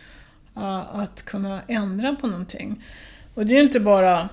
uh, 0.57 0.95
att 0.99 1.25
kunna 1.25 1.61
ändra 1.67 2.15
på 2.15 2.27
någonting. 2.27 2.83
Och 3.33 3.45
det 3.45 3.53
är 3.53 3.57
ju 3.57 3.63
inte 3.63 3.79
bara 3.79 4.29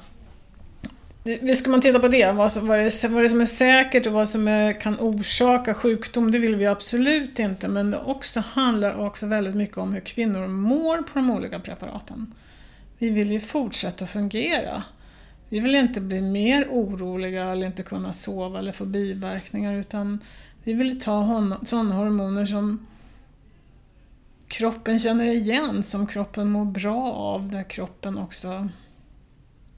ska 1.55 1.71
man 1.71 1.81
titta 1.81 1.99
på 1.99 2.09
det, 2.09 2.33
vad, 2.33 2.53
som, 2.53 2.67
vad, 2.67 2.79
det, 2.79 3.09
vad 3.09 3.23
det 3.23 3.29
som 3.29 3.41
är 3.41 3.47
säkert 3.47 4.07
och 4.07 4.13
vad 4.13 4.29
som 4.29 4.49
är, 4.49 4.73
kan 4.81 5.01
orsaka 5.01 5.75
sjukdom, 5.75 6.31
det 6.31 6.39
vill 6.39 6.57
vi 6.57 6.67
absolut 6.67 7.39
inte. 7.39 7.69
Men 7.69 7.91
det 7.91 7.99
också 7.99 8.41
handlar 8.41 9.07
också 9.07 9.27
väldigt 9.27 9.55
mycket 9.55 9.77
om 9.77 9.93
hur 9.93 10.01
kvinnor 10.01 10.47
mår 10.47 10.97
på 10.97 11.11
de 11.15 11.31
olika 11.31 11.59
preparaten. 11.59 12.35
Vi 12.99 13.11
vill 13.11 13.33
ju 13.33 13.41
fortsätta 13.41 14.07
fungera. 14.07 14.83
Vi 15.49 15.61
vill 15.61 15.75
inte 15.75 16.01
bli 16.01 16.21
mer 16.21 16.69
oroliga 16.71 17.45
eller 17.45 17.67
inte 17.67 17.83
kunna 17.83 18.13
sova 18.13 18.59
eller 18.59 18.73
få 18.73 18.85
biverkningar 18.85 19.75
utan 19.75 20.21
vi 20.65 20.73
vill 20.73 21.01
ta 21.01 21.57
sådana 21.63 21.95
hormoner 21.95 22.47
som 22.47 22.87
kroppen 24.49 24.99
känner 24.99 25.25
igen, 25.25 25.83
som 25.83 26.07
kroppen 26.07 26.51
mår 26.51 26.65
bra 26.65 27.13
av, 27.13 27.51
där 27.51 27.63
kroppen 27.63 28.19
också, 28.19 28.69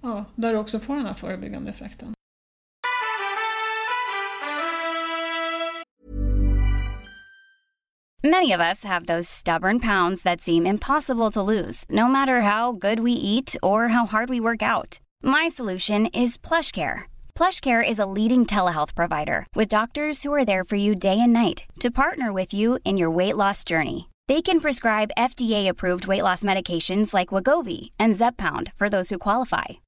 ja, 0.01 0.25
där 0.35 0.53
du 0.53 0.59
också 0.59 0.79
får 0.79 0.97
den 0.97 1.07
här 1.07 1.15
förebyggande 1.15 1.71
effekten. 1.71 2.15
Many 8.25 8.51
of 8.51 8.61
us 8.61 8.83
have 8.83 9.07
those 9.07 9.29
stubborn 9.29 9.79
pounds 9.79 10.23
that 10.23 10.41
seem 10.41 10.67
impossible 10.67 11.31
to 11.31 11.41
lose, 11.41 11.85
no 11.89 12.09
matter 12.09 12.41
how 12.41 12.73
good 12.73 12.99
we 12.99 13.13
eat 13.13 13.57
or 13.63 13.89
how 13.89 14.07
hard 14.07 14.29
we 14.29 14.41
work 14.41 14.61
out. 14.61 14.99
My 15.23 15.47
solution 15.47 16.07
is 16.07 16.37
PlushCare. 16.37 17.03
PlushCare 17.37 17.89
is 17.89 18.01
a 18.01 18.07
leading 18.07 18.45
telehealth 18.45 18.97
provider 18.97 19.47
with 19.55 19.69
doctors 19.69 20.25
who 20.25 20.35
are 20.35 20.45
there 20.45 20.65
for 20.65 20.75
you 20.75 20.97
day 20.97 21.21
and 21.21 21.33
night 21.33 21.65
to 21.79 21.93
partner 21.93 22.33
with 22.33 22.53
you 22.53 22.81
in 22.85 22.97
your 22.97 23.11
weight 23.11 23.37
loss 23.37 23.63
journey. 23.63 24.09
They 24.27 24.43
can 24.43 24.59
prescribe 24.59 25.15
FDA-approved 25.17 26.09
weight 26.09 26.25
loss 26.25 26.43
medications 26.43 27.15
like 27.15 27.29
Wagovi 27.29 27.91
and 28.01 28.17
Zeppound 28.17 28.73
for 28.75 28.89
those 28.89 29.11
who 29.11 29.19
qualify. 29.19 29.79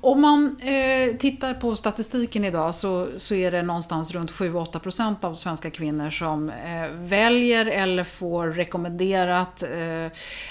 Om 0.00 0.20
man 0.20 0.56
eh, 0.60 1.16
tittar 1.16 1.54
på 1.54 1.76
statistiken 1.76 2.44
idag 2.44 2.74
så, 2.74 3.06
så 3.18 3.34
är 3.34 3.50
det 3.50 3.62
någonstans 3.62 4.14
runt 4.14 4.30
7-8% 4.30 5.24
av 5.24 5.34
svenska 5.34 5.70
kvinnor 5.70 6.10
som 6.10 6.50
eh, 6.50 6.88
väljer 6.92 7.66
eller 7.66 8.04
får 8.04 8.46
rekommenderat 8.46 9.62
eh, 9.62 10.06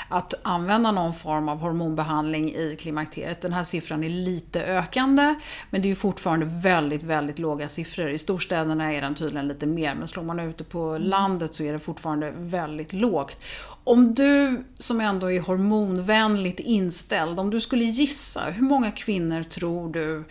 att 0.10 0.34
använda 0.44 0.92
någon 0.92 1.14
form 1.14 1.50
av 1.50 1.58
hormonbehandling 1.58 2.50
i 2.50 2.78
klimakteriet. 2.80 3.42
Den 3.42 3.54
här 3.54 3.64
siffran 3.64 4.04
är 4.04 4.10
lite 4.10 4.64
ökande 4.64 5.36
men 5.70 5.82
det 5.82 5.92
är 5.92 5.96
fortfarande 5.96 6.46
väldigt, 6.46 7.04
väldigt 7.04 7.40
låga 7.40 7.70
siffror. 7.70 8.10
I 8.10 8.18
storstäderna 8.18 8.94
är 8.94 9.02
den 9.02 9.16
tydligen 9.16 9.48
lite 9.48 9.66
mer 9.66 9.96
men 9.96 10.08
slår 10.08 10.24
man 10.24 10.40
ute 10.40 10.64
på 10.64 10.98
landet 10.98 11.54
så 11.54 11.64
är 11.64 11.74
det 11.74 11.80
fortfarande 11.80 12.34
väldigt 12.38 12.94
lågt. 12.94 13.38
Om 13.84 14.14
du 14.14 14.64
som 14.78 15.02
ändå 15.02 15.32
är 15.32 15.40
hormonvänligt 15.40 16.60
inställd, 16.60 17.40
om 17.40 17.50
du 17.50 17.62
skulle 17.62 17.84
gissa, 17.84 18.46
hur 18.46 18.64
många 18.64 18.92
kvinnor 18.92 19.44
tror 19.44 19.94
du 19.94 20.24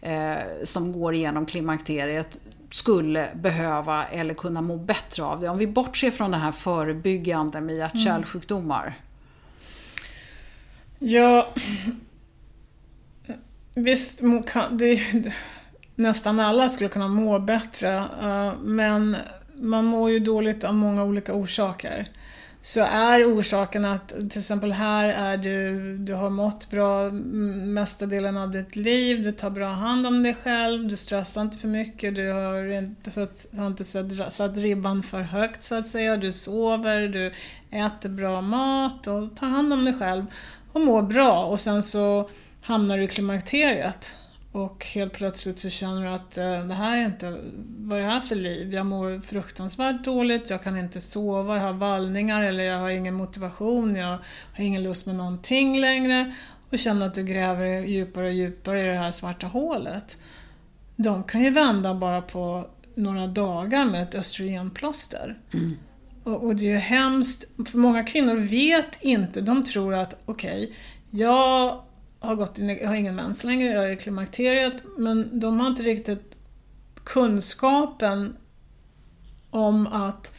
eh, 0.00 0.36
som 0.64 0.92
går 0.92 1.14
igenom 1.14 1.46
klimakteriet 1.46 2.40
skulle 2.70 3.28
behöva 3.34 4.04
eller 4.04 4.34
kunna 4.34 4.62
må 4.62 4.76
bättre 4.76 5.22
av 5.22 5.40
det? 5.40 5.48
Om 5.48 5.58
vi 5.58 5.66
bortser 5.66 6.10
från 6.10 6.30
det 6.30 6.36
här 6.36 6.52
förebyggande 6.52 7.60
med 7.60 7.76
hjärt-kärlsjukdomar. 7.76 8.86
Mm. 8.86 8.92
Ja, 10.98 11.48
visst, 13.74 14.20
det, 14.70 15.00
nästan 15.94 16.40
alla 16.40 16.68
skulle 16.68 16.90
kunna 16.90 17.08
må 17.08 17.38
bättre, 17.38 17.96
eh, 17.96 18.52
men 18.62 19.16
man 19.54 19.84
mår 19.84 20.10
ju 20.10 20.18
dåligt 20.18 20.64
av 20.64 20.74
många 20.74 21.04
olika 21.04 21.34
orsaker 21.34 22.08
så 22.62 22.80
är 22.80 23.34
orsaken 23.34 23.84
att 23.84 24.08
till 24.08 24.38
exempel 24.38 24.72
här 24.72 25.08
är 25.08 25.36
du, 25.36 25.96
du 25.98 26.14
har 26.14 26.30
mått 26.30 26.70
bra 26.70 27.10
mesta 27.10 28.06
delen 28.06 28.36
av 28.36 28.50
ditt 28.50 28.76
liv, 28.76 29.22
du 29.22 29.32
tar 29.32 29.50
bra 29.50 29.68
hand 29.68 30.06
om 30.06 30.22
dig 30.22 30.34
själv, 30.34 30.88
du 30.88 30.96
stressar 30.96 31.42
inte 31.42 31.58
för 31.58 31.68
mycket, 31.68 32.14
du 32.14 32.32
har 32.32 32.78
inte, 32.78 33.26
har 33.56 33.66
inte 33.66 33.84
satt, 33.84 34.32
satt 34.32 34.56
ribban 34.56 35.02
för 35.02 35.20
högt 35.20 35.62
så 35.62 35.74
att 35.74 35.86
säga, 35.86 36.16
du 36.16 36.32
sover, 36.32 37.08
du 37.08 37.32
äter 37.70 38.08
bra 38.08 38.40
mat 38.40 39.06
och 39.06 39.36
tar 39.36 39.46
hand 39.46 39.72
om 39.72 39.84
dig 39.84 39.94
själv 39.94 40.26
och 40.72 40.80
mår 40.80 41.02
bra. 41.02 41.44
Och 41.44 41.60
sen 41.60 41.82
så 41.82 42.30
hamnar 42.62 42.98
du 42.98 43.04
i 43.04 43.08
klimakteriet 43.08 44.14
och 44.52 44.86
helt 44.86 45.12
plötsligt 45.12 45.58
så 45.58 45.70
känner 45.70 46.02
du 46.02 46.08
att 46.08 46.38
eh, 46.38 46.66
det 46.66 46.74
här 46.74 46.98
är 46.98 47.04
inte, 47.04 47.40
vad 47.78 47.98
är 47.98 48.02
det 48.02 48.08
här 48.08 48.20
för 48.20 48.34
liv? 48.34 48.74
Jag 48.74 48.86
mår 48.86 49.20
fruktansvärt 49.20 50.04
dåligt, 50.04 50.50
jag 50.50 50.62
kan 50.62 50.78
inte 50.78 51.00
sova, 51.00 51.56
jag 51.56 51.62
har 51.62 51.72
vallningar 51.72 52.44
eller 52.44 52.64
jag 52.64 52.78
har 52.78 52.90
ingen 52.90 53.14
motivation, 53.14 53.96
jag 53.96 54.18
har 54.56 54.64
ingen 54.64 54.82
lust 54.82 55.06
med 55.06 55.16
någonting 55.16 55.80
längre 55.80 56.34
och 56.70 56.78
känner 56.78 57.06
att 57.06 57.14
du 57.14 57.22
gräver 57.22 57.66
djupare 57.66 58.26
och 58.26 58.32
djupare 58.32 58.82
i 58.82 58.86
det 58.86 58.98
här 58.98 59.12
svarta 59.12 59.46
hålet. 59.46 60.18
De 60.96 61.24
kan 61.24 61.44
ju 61.44 61.50
vända 61.50 61.94
bara 61.94 62.22
på 62.22 62.68
några 62.94 63.26
dagar 63.26 63.84
med 63.84 64.02
ett 64.02 64.14
östrogenplåster. 64.14 65.38
Mm. 65.54 65.76
Och, 66.24 66.44
och, 66.44 66.56
det 66.56 66.64
är 66.64 66.72
ju 66.72 66.76
hemskt, 66.76 67.68
för 67.70 67.78
många 67.78 68.04
kvinnor 68.04 68.36
vet 68.36 68.98
inte, 69.00 69.40
de 69.40 69.64
tror 69.64 69.94
att 69.94 70.16
okej, 70.24 70.64
okay, 70.64 70.74
jag 71.10 71.82
har 72.20 72.34
gått 72.34 72.58
in, 72.58 72.68
jag 72.68 72.88
har 72.88 72.94
ingen 72.94 73.16
mens 73.16 73.44
längre, 73.44 73.72
jag 73.72 73.84
är 73.84 73.90
i 73.90 73.96
klimakteriet, 73.96 74.74
men 74.98 75.40
de 75.40 75.60
har 75.60 75.66
inte 75.66 75.82
riktigt 75.82 76.36
kunskapen 77.04 78.36
om 79.50 79.86
att 79.86 80.32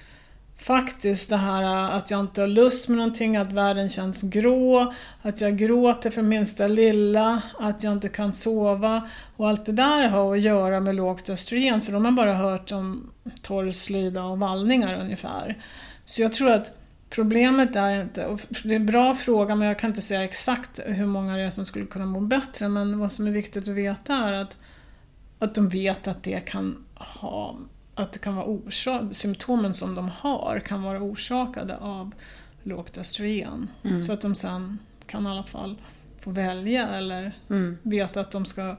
faktiskt 0.58 1.30
det 1.30 1.38
här 1.38 1.92
att 1.92 2.12
jag 2.12 2.20
inte 2.20 2.42
har 2.42 2.48
lust 2.48 2.88
med 2.88 2.98
någonting, 2.98 3.38
att 3.38 3.52
världen 3.54 3.90
känns 3.90 4.22
grå, 4.22 4.94
att 5.22 5.42
jag 5.42 5.58
gråter 5.58 6.10
för 6.10 6.22
minsta 6.22 6.68
lilla, 6.68 7.42
att 7.60 7.84
jag 7.84 7.94
inte 7.94 8.10
kan 8.10 8.34
sova 8.34 9.10
och 9.38 9.50
allt 9.50 9.66
det 9.66 9.72
där 9.72 10.08
har 10.08 10.34
att 10.34 10.42
göra 10.42 10.80
med 10.80 10.96
lågt 10.96 11.30
östrogen 11.30 11.82
för 11.82 11.92
de 11.92 12.06
har 12.06 12.12
bara 12.12 12.34
hört 12.34 12.72
om 12.72 13.12
torr 13.42 13.72
slida 13.72 14.24
och 14.24 14.40
vallningar 14.40 15.02
ungefär. 15.02 15.58
Så 16.06 16.22
jag 16.22 16.34
tror 16.34 16.52
att 16.52 16.81
Problemet 17.12 17.76
är 17.76 18.02
inte, 18.02 18.26
och 18.26 18.40
det 18.64 18.72
är 18.72 18.76
en 18.76 18.86
bra 18.86 19.14
fråga 19.14 19.56
men 19.56 19.68
jag 19.68 19.80
kan 19.80 19.90
inte 19.90 20.02
säga 20.02 20.24
exakt 20.24 20.80
hur 20.86 21.06
många 21.06 21.38
det 21.38 21.44
är 21.44 21.50
som 21.50 21.66
skulle 21.66 21.86
kunna 21.86 22.06
må 22.06 22.20
bättre 22.20 22.70
men 22.70 23.00
vad 23.00 23.12
som 23.12 23.28
är 23.28 23.32
viktigt 23.32 23.68
att 23.68 23.76
veta 23.76 24.16
är 24.16 24.34
att, 24.34 24.58
att 25.40 25.56
de 25.56 25.70
vet 25.70 26.08
att 26.08 26.24
det 26.24 26.46
kan 26.46 26.86
ha 26.96 27.58
att 27.96 28.14
det 28.14 28.20
kan 28.20 28.36
vara 28.36 28.46
orsak, 28.46 29.04
symptomen 29.12 29.74
som 29.74 29.96
de 29.96 30.10
har 30.10 30.62
kan 30.66 30.84
vara 30.84 31.02
orsakade 31.02 31.78
av 31.78 32.12
lågt 32.64 32.98
östrogen. 32.98 33.68
Mm. 33.84 34.02
Så 34.02 34.14
att 34.14 34.22
de 34.22 34.36
sen 34.36 34.80
kan 35.08 35.28
i 35.28 35.30
alla 35.30 35.44
fall 35.44 35.82
få 36.20 36.32
välja 36.32 36.88
eller 36.88 37.32
mm. 37.50 37.78
veta 37.82 38.22
att 38.22 38.32
de 38.32 38.46
ska, 38.46 38.76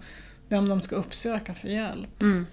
vem 0.49 0.68
de 0.68 0.81
ska 0.81 0.97
uppsöka 0.97 1.55
för 1.55 1.68
hjälp. 1.68 2.23
Mm. 2.23 2.47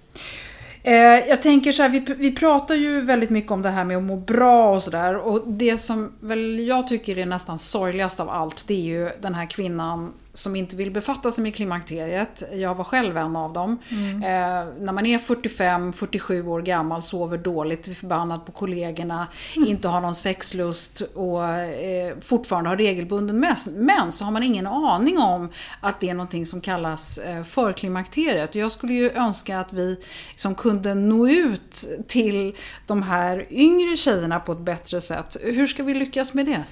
Eh, 0.82 0.94
jag 1.28 1.42
tänker 1.42 1.72
så 1.72 1.82
här, 1.82 1.90
vi, 1.90 2.04
vi 2.18 2.34
pratar 2.34 2.74
ju 2.74 3.00
väldigt 3.00 3.30
mycket 3.30 3.50
om 3.50 3.62
det 3.62 3.70
här 3.70 3.84
med 3.84 3.96
att 3.96 4.02
må 4.02 4.16
bra 4.16 4.74
och 4.74 4.82
sådär. 4.82 5.16
Och 5.16 5.42
det 5.46 5.78
som 5.78 6.12
väl 6.20 6.66
jag 6.66 6.88
tycker 6.88 7.18
är 7.18 7.26
nästan 7.26 7.58
sorgligast 7.58 8.20
av 8.20 8.30
allt, 8.30 8.64
det 8.66 8.74
är 8.74 8.84
ju 8.84 9.10
den 9.20 9.34
här 9.34 9.46
kvinnan 9.46 10.12
som 10.40 10.56
inte 10.56 10.76
vill 10.76 10.90
befatta 10.90 11.30
sig 11.30 11.42
med 11.42 11.54
klimakteriet. 11.54 12.42
Jag 12.52 12.74
var 12.74 12.84
själv 12.84 13.16
en 13.16 13.36
av 13.36 13.52
dem. 13.52 13.78
Mm. 13.88 14.22
Eh, 14.22 14.74
när 14.80 14.92
man 14.92 15.06
är 15.06 15.18
45-47 15.18 16.46
år 16.46 16.62
gammal, 16.62 17.02
sover 17.02 17.38
dåligt, 17.38 17.88
är 17.88 17.94
förbannad 17.94 18.46
på 18.46 18.52
kollegorna, 18.52 19.26
mm. 19.56 19.68
inte 19.68 19.88
har 19.88 20.00
någon 20.00 20.14
sexlust 20.14 21.00
och 21.00 21.48
eh, 21.48 22.14
fortfarande 22.20 22.70
har 22.70 22.76
regelbunden 22.76 23.40
mens, 23.40 23.68
men 23.72 24.12
så 24.12 24.24
har 24.24 24.32
man 24.32 24.42
ingen 24.42 24.66
aning 24.66 25.18
om 25.18 25.48
att 25.80 26.00
det 26.00 26.08
är 26.08 26.14
någonting 26.14 26.46
som 26.46 26.60
kallas 26.60 27.18
eh, 27.18 27.44
förklimakteriet. 27.44 28.54
Jag 28.54 28.70
skulle 28.70 28.94
ju 28.94 29.10
önska 29.10 29.60
att 29.60 29.72
vi 29.72 29.96
liksom 30.30 30.54
kunde 30.54 30.94
nå 30.94 31.28
ut 31.28 31.88
till 32.06 32.56
de 32.86 33.02
här 33.02 33.46
yngre 33.50 33.96
tjejerna 33.96 34.40
på 34.40 34.52
ett 34.52 34.58
bättre 34.58 35.00
sätt. 35.00 35.36
Hur 35.42 35.66
ska 35.66 35.82
vi 35.82 35.94
lyckas 35.94 36.34
med 36.34 36.46
det? 36.46 36.64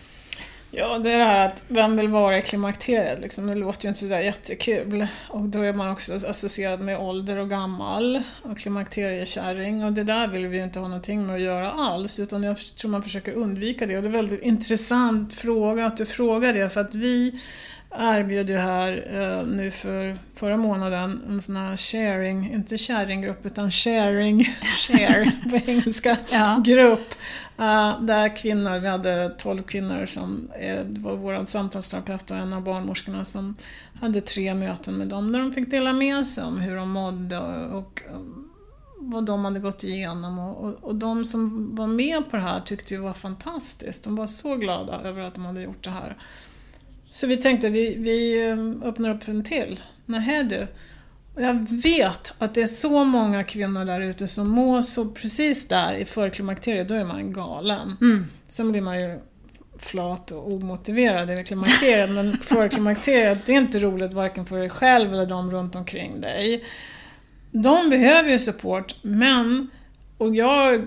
Ja, 0.71 0.99
det 0.99 1.11
är 1.11 1.19
det 1.19 1.25
här 1.25 1.47
att 1.47 1.65
vem 1.69 1.97
vill 1.97 2.09
vara 2.09 2.39
i 2.39 2.43
klimakteriet? 2.43 3.21
Liksom, 3.21 3.47
det 3.47 3.55
låter 3.55 3.85
ju 3.85 3.89
inte 3.89 4.01
sådär 4.01 4.21
jättekul. 4.21 5.07
Och 5.29 5.41
då 5.41 5.63
är 5.63 5.73
man 5.73 5.91
också 5.91 6.15
associerad 6.27 6.81
med 6.81 6.99
ålder 6.99 7.37
och 7.37 7.51
gammal 7.51 8.23
och 8.43 8.59
klimakteriekärring. 8.59 9.85
Och 9.85 9.93
det 9.93 10.05
där 10.05 10.29
vill 10.29 10.47
vi 10.47 10.57
ju 10.57 10.65
inte 10.65 10.79
ha 10.79 10.89
någonting 10.89 11.27
med 11.27 11.37
att 11.37 11.43
göra 11.43 11.73
alls, 11.73 12.21
utan 12.21 12.43
jag 12.43 12.57
tror 12.59 12.91
man 12.91 13.03
försöker 13.03 13.33
undvika 13.33 13.87
det. 13.87 13.97
Och 13.97 14.03
det 14.03 14.07
är 14.07 14.11
en 14.11 14.17
väldigt 14.17 14.43
intressant 14.43 15.35
fråga 15.35 15.87
att 15.87 15.97
du 15.97 16.07
frågar 16.07 16.53
det, 16.53 16.69
för 16.69 16.81
att 16.81 16.95
vi 16.95 17.41
erbjöd 17.91 18.49
ju 18.49 18.57
här 18.57 19.07
eh, 19.11 19.47
nu 19.47 19.71
för 19.71 20.19
förra 20.35 20.57
månaden 20.57 21.23
en 21.29 21.41
sån 21.41 21.57
här 21.57 21.77
sharing, 21.77 22.53
inte 22.53 22.79
sharinggrupp 22.79 23.47
utan 23.47 23.71
sharing, 23.71 24.45
share 24.63 25.33
på 25.51 25.57
engelska, 25.71 26.17
ja. 26.31 26.63
grupp. 26.65 27.15
Uh, 27.61 28.03
där 28.03 28.37
kvinnor, 28.37 28.79
vi 28.79 28.89
hade 28.89 29.29
12 29.39 29.63
kvinnor 29.63 30.07
som 30.07 30.51
eh, 30.61 30.85
det 30.85 31.01
var 31.01 31.17
vår 31.17 31.45
samtalsterapeut 31.45 32.31
och 32.31 32.37
en 32.37 32.53
av 32.53 32.63
barnmorskorna 32.63 33.25
som 33.25 33.57
hade 34.01 34.21
tre 34.21 34.55
möten 34.55 34.95
med 34.95 35.09
dem 35.09 35.33
där 35.33 35.41
de 35.41 35.53
fick 35.53 35.71
dela 35.71 35.93
med 35.93 36.27
sig 36.27 36.45
om 36.45 36.61
hur 36.61 36.77
de 36.77 36.91
mådde 36.91 37.39
och, 37.39 37.77
och 37.77 38.03
vad 39.01 39.25
de 39.25 39.45
hade 39.45 39.61
gått 39.61 39.85
igenom. 39.85 40.39
Och, 40.39 40.65
och, 40.65 40.75
och, 40.85 40.95
de 40.95 41.25
som 41.25 41.75
var 41.75 41.87
med 41.87 42.31
på 42.31 42.37
det 42.37 42.43
här 42.43 42.61
tyckte 42.61 42.95
det 42.95 43.01
var 43.01 43.15
fantastiskt. 43.15 44.05
De 44.05 44.17
var 44.17 44.27
så 44.27 44.57
glada 44.57 45.01
över 45.01 45.23
att 45.23 45.35
de 45.35 45.45
hade 45.45 45.63
gjort 45.63 45.85
det 45.85 45.91
här. 45.91 46.17
Så 47.11 47.27
vi 47.27 47.37
tänkte 47.37 47.69
vi, 47.69 47.95
vi 47.99 48.47
um, 48.51 48.83
öppnar 48.83 49.15
upp 49.15 49.23
för 49.23 49.33
en 49.33 49.45
till. 49.45 49.81
Nähä 50.07 50.43
du. 50.43 50.67
Jag 51.43 51.67
vet 51.83 52.35
att 52.39 52.55
det 52.55 52.63
är 52.63 52.67
så 52.67 53.05
många 53.05 53.45
kvinnor 53.45 53.85
där 53.85 54.01
ute 54.01 54.29
som 54.29 54.49
mår 54.49 54.83
så 54.83 55.05
precis 55.05 55.69
där 55.69 55.95
i 55.95 56.05
förklimakteriet, 56.05 56.89
då 56.89 56.95
är 56.95 57.05
man 57.05 57.33
galen. 57.33 57.97
Mm. 58.01 58.27
Sen 58.49 58.73
blir 58.73 58.81
man 58.81 59.01
ju 59.01 59.19
flat 59.79 60.31
och 60.31 60.53
omotiverad 60.53 61.31
i 61.31 61.45
klimakteriet, 61.45 62.11
men 62.11 62.39
förklimakteriet, 62.43 63.47
det 63.47 63.53
är 63.53 63.57
inte 63.57 63.79
roligt 63.79 64.13
varken 64.13 64.47
för 64.47 64.59
dig 64.59 64.71
själv 64.71 65.13
eller 65.13 65.27
de 65.27 65.51
runt 65.51 65.75
omkring 65.75 66.21
dig. 66.21 66.65
De 67.51 67.91
behöver 67.91 68.31
ju 68.31 68.39
support, 68.39 68.95
men, 69.03 69.71
och 70.19 70.35
jag 70.35 70.85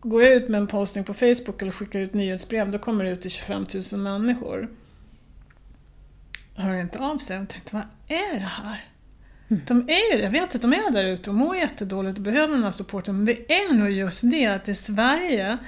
går 0.00 0.22
jag 0.22 0.32
ut 0.32 0.48
med 0.48 0.60
en 0.60 0.66
posting 0.66 1.04
på 1.04 1.14
Facebook 1.14 1.62
eller 1.62 1.72
skickar 1.72 2.00
ut 2.00 2.14
nyhetsbrev, 2.14 2.70
då 2.70 2.78
kommer 2.78 3.04
det 3.04 3.10
ut 3.10 3.20
till 3.20 3.30
25 3.30 3.66
000 3.92 4.00
människor. 4.00 4.68
Hör 6.56 6.74
inte 6.74 6.98
av 6.98 7.18
sig 7.18 7.38
och 7.38 7.48
tänkte, 7.48 7.74
vad 7.74 7.84
är 8.08 8.34
det 8.34 8.50
här? 8.64 8.84
De 9.48 9.88
är, 9.88 10.22
jag 10.22 10.30
vet 10.30 10.54
att 10.54 10.62
de 10.62 10.72
är 10.72 10.90
där 10.90 11.04
ute 11.04 11.30
och 11.30 11.36
mår 11.36 11.56
jättedåligt 11.56 12.18
och 12.18 12.24
behöver 12.24 12.54
den 12.54 12.64
här 12.64 12.70
supporten, 12.70 13.16
men 13.16 13.24
det 13.24 13.52
är 13.52 13.74
nog 13.74 13.90
just 13.90 14.30
det 14.30 14.46
att 14.46 14.68
i 14.68 14.74
Sverige 14.74 15.58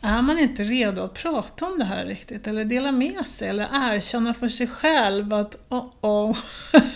är 0.00 0.22
man 0.22 0.38
inte 0.38 0.62
redo 0.62 1.02
att 1.02 1.14
prata 1.14 1.66
om 1.66 1.78
det 1.78 1.84
här 1.84 2.04
riktigt, 2.04 2.46
eller 2.46 2.64
dela 2.64 2.92
med 2.92 3.26
sig, 3.26 3.48
eller 3.48 3.68
erkänna 3.72 4.34
för 4.34 4.48
sig 4.48 4.66
själv 4.66 5.34
att 5.34 5.56
oh 5.68 5.86
oh. 6.00 6.38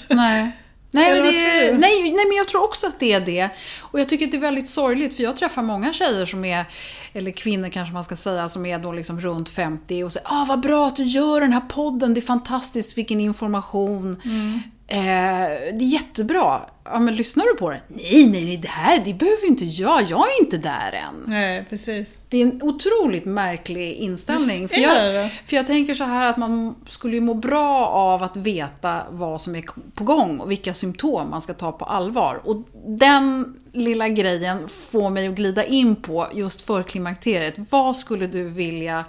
Nej. 0.08 0.58
Nej 0.94 1.12
men, 1.12 1.22
det, 1.22 1.78
nej, 1.78 2.02
nej, 2.02 2.26
men 2.28 2.36
jag 2.36 2.48
tror 2.48 2.64
också 2.64 2.86
att 2.86 3.00
det 3.00 3.12
är 3.12 3.20
det. 3.20 3.48
Och 3.80 4.00
jag 4.00 4.08
tycker 4.08 4.24
att 4.24 4.30
det 4.30 4.36
är 4.36 4.40
väldigt 4.40 4.68
sorgligt, 4.68 5.16
för 5.16 5.22
jag 5.22 5.36
träffar 5.36 5.62
många 5.62 5.92
tjejer 5.92 6.26
som 6.26 6.44
är, 6.44 6.64
eller 7.12 7.30
kvinnor 7.30 7.68
kanske 7.68 7.94
man 7.94 8.04
ska 8.04 8.16
säga, 8.16 8.48
som 8.48 8.66
är 8.66 8.78
då 8.78 8.92
liksom 8.92 9.20
runt 9.20 9.48
50 9.48 10.04
och 10.04 10.12
säger 10.12 10.26
ah 10.30 10.44
vad 10.48 10.60
bra 10.60 10.86
att 10.86 10.96
du 10.96 11.04
gör 11.04 11.40
den 11.40 11.52
här 11.52 11.60
podden, 11.60 12.14
det 12.14 12.20
är 12.20 12.22
fantastiskt, 12.22 12.98
vilken 12.98 13.20
information. 13.20 14.20
Mm. 14.24 14.60
Eh, 14.92 15.48
det 15.78 15.84
är 15.84 15.92
jättebra. 15.92 16.60
Ja, 16.84 17.00
men 17.00 17.16
lyssnar 17.16 17.44
du 17.44 17.54
på 17.54 17.70
det? 17.70 17.80
Nej, 17.88 18.26
nej, 18.26 18.44
nej, 18.44 18.56
det 18.56 18.68
här 18.68 19.02
det 19.04 19.14
behöver 19.14 19.46
inte 19.46 19.64
jag. 19.64 20.02
Jag 20.02 20.20
är 20.20 20.40
inte 20.40 20.58
där 20.58 20.92
än. 20.92 21.24
Nej, 21.26 21.64
precis. 21.70 22.18
Det 22.28 22.36
är 22.36 22.42
en 22.42 22.62
otroligt 22.62 23.24
märklig 23.24 23.92
inställning. 23.92 24.68
För 24.68 24.76
jag, 24.76 25.30
för 25.46 25.56
jag 25.56 25.66
tänker 25.66 25.94
så 25.94 26.04
här 26.04 26.26
att 26.26 26.36
man 26.36 26.74
skulle 26.86 27.14
ju 27.14 27.20
må 27.20 27.34
bra 27.34 27.86
av 27.86 28.22
att 28.22 28.36
veta 28.36 29.02
vad 29.10 29.40
som 29.40 29.56
är 29.56 29.64
på 29.94 30.04
gång 30.04 30.40
och 30.40 30.50
vilka 30.50 30.74
symptom 30.74 31.30
man 31.30 31.42
ska 31.42 31.54
ta 31.54 31.72
på 31.72 31.84
allvar. 31.84 32.40
Och 32.44 32.56
den 32.86 33.54
lilla 33.72 34.08
grejen 34.08 34.68
får 34.68 35.10
mig 35.10 35.28
att 35.28 35.34
glida 35.34 35.64
in 35.64 35.96
på 35.96 36.26
just 36.34 36.62
förklimakteriet. 36.62 37.54
Vad 37.70 37.96
skulle 37.96 38.26
du 38.26 38.48
vilja 38.48 39.04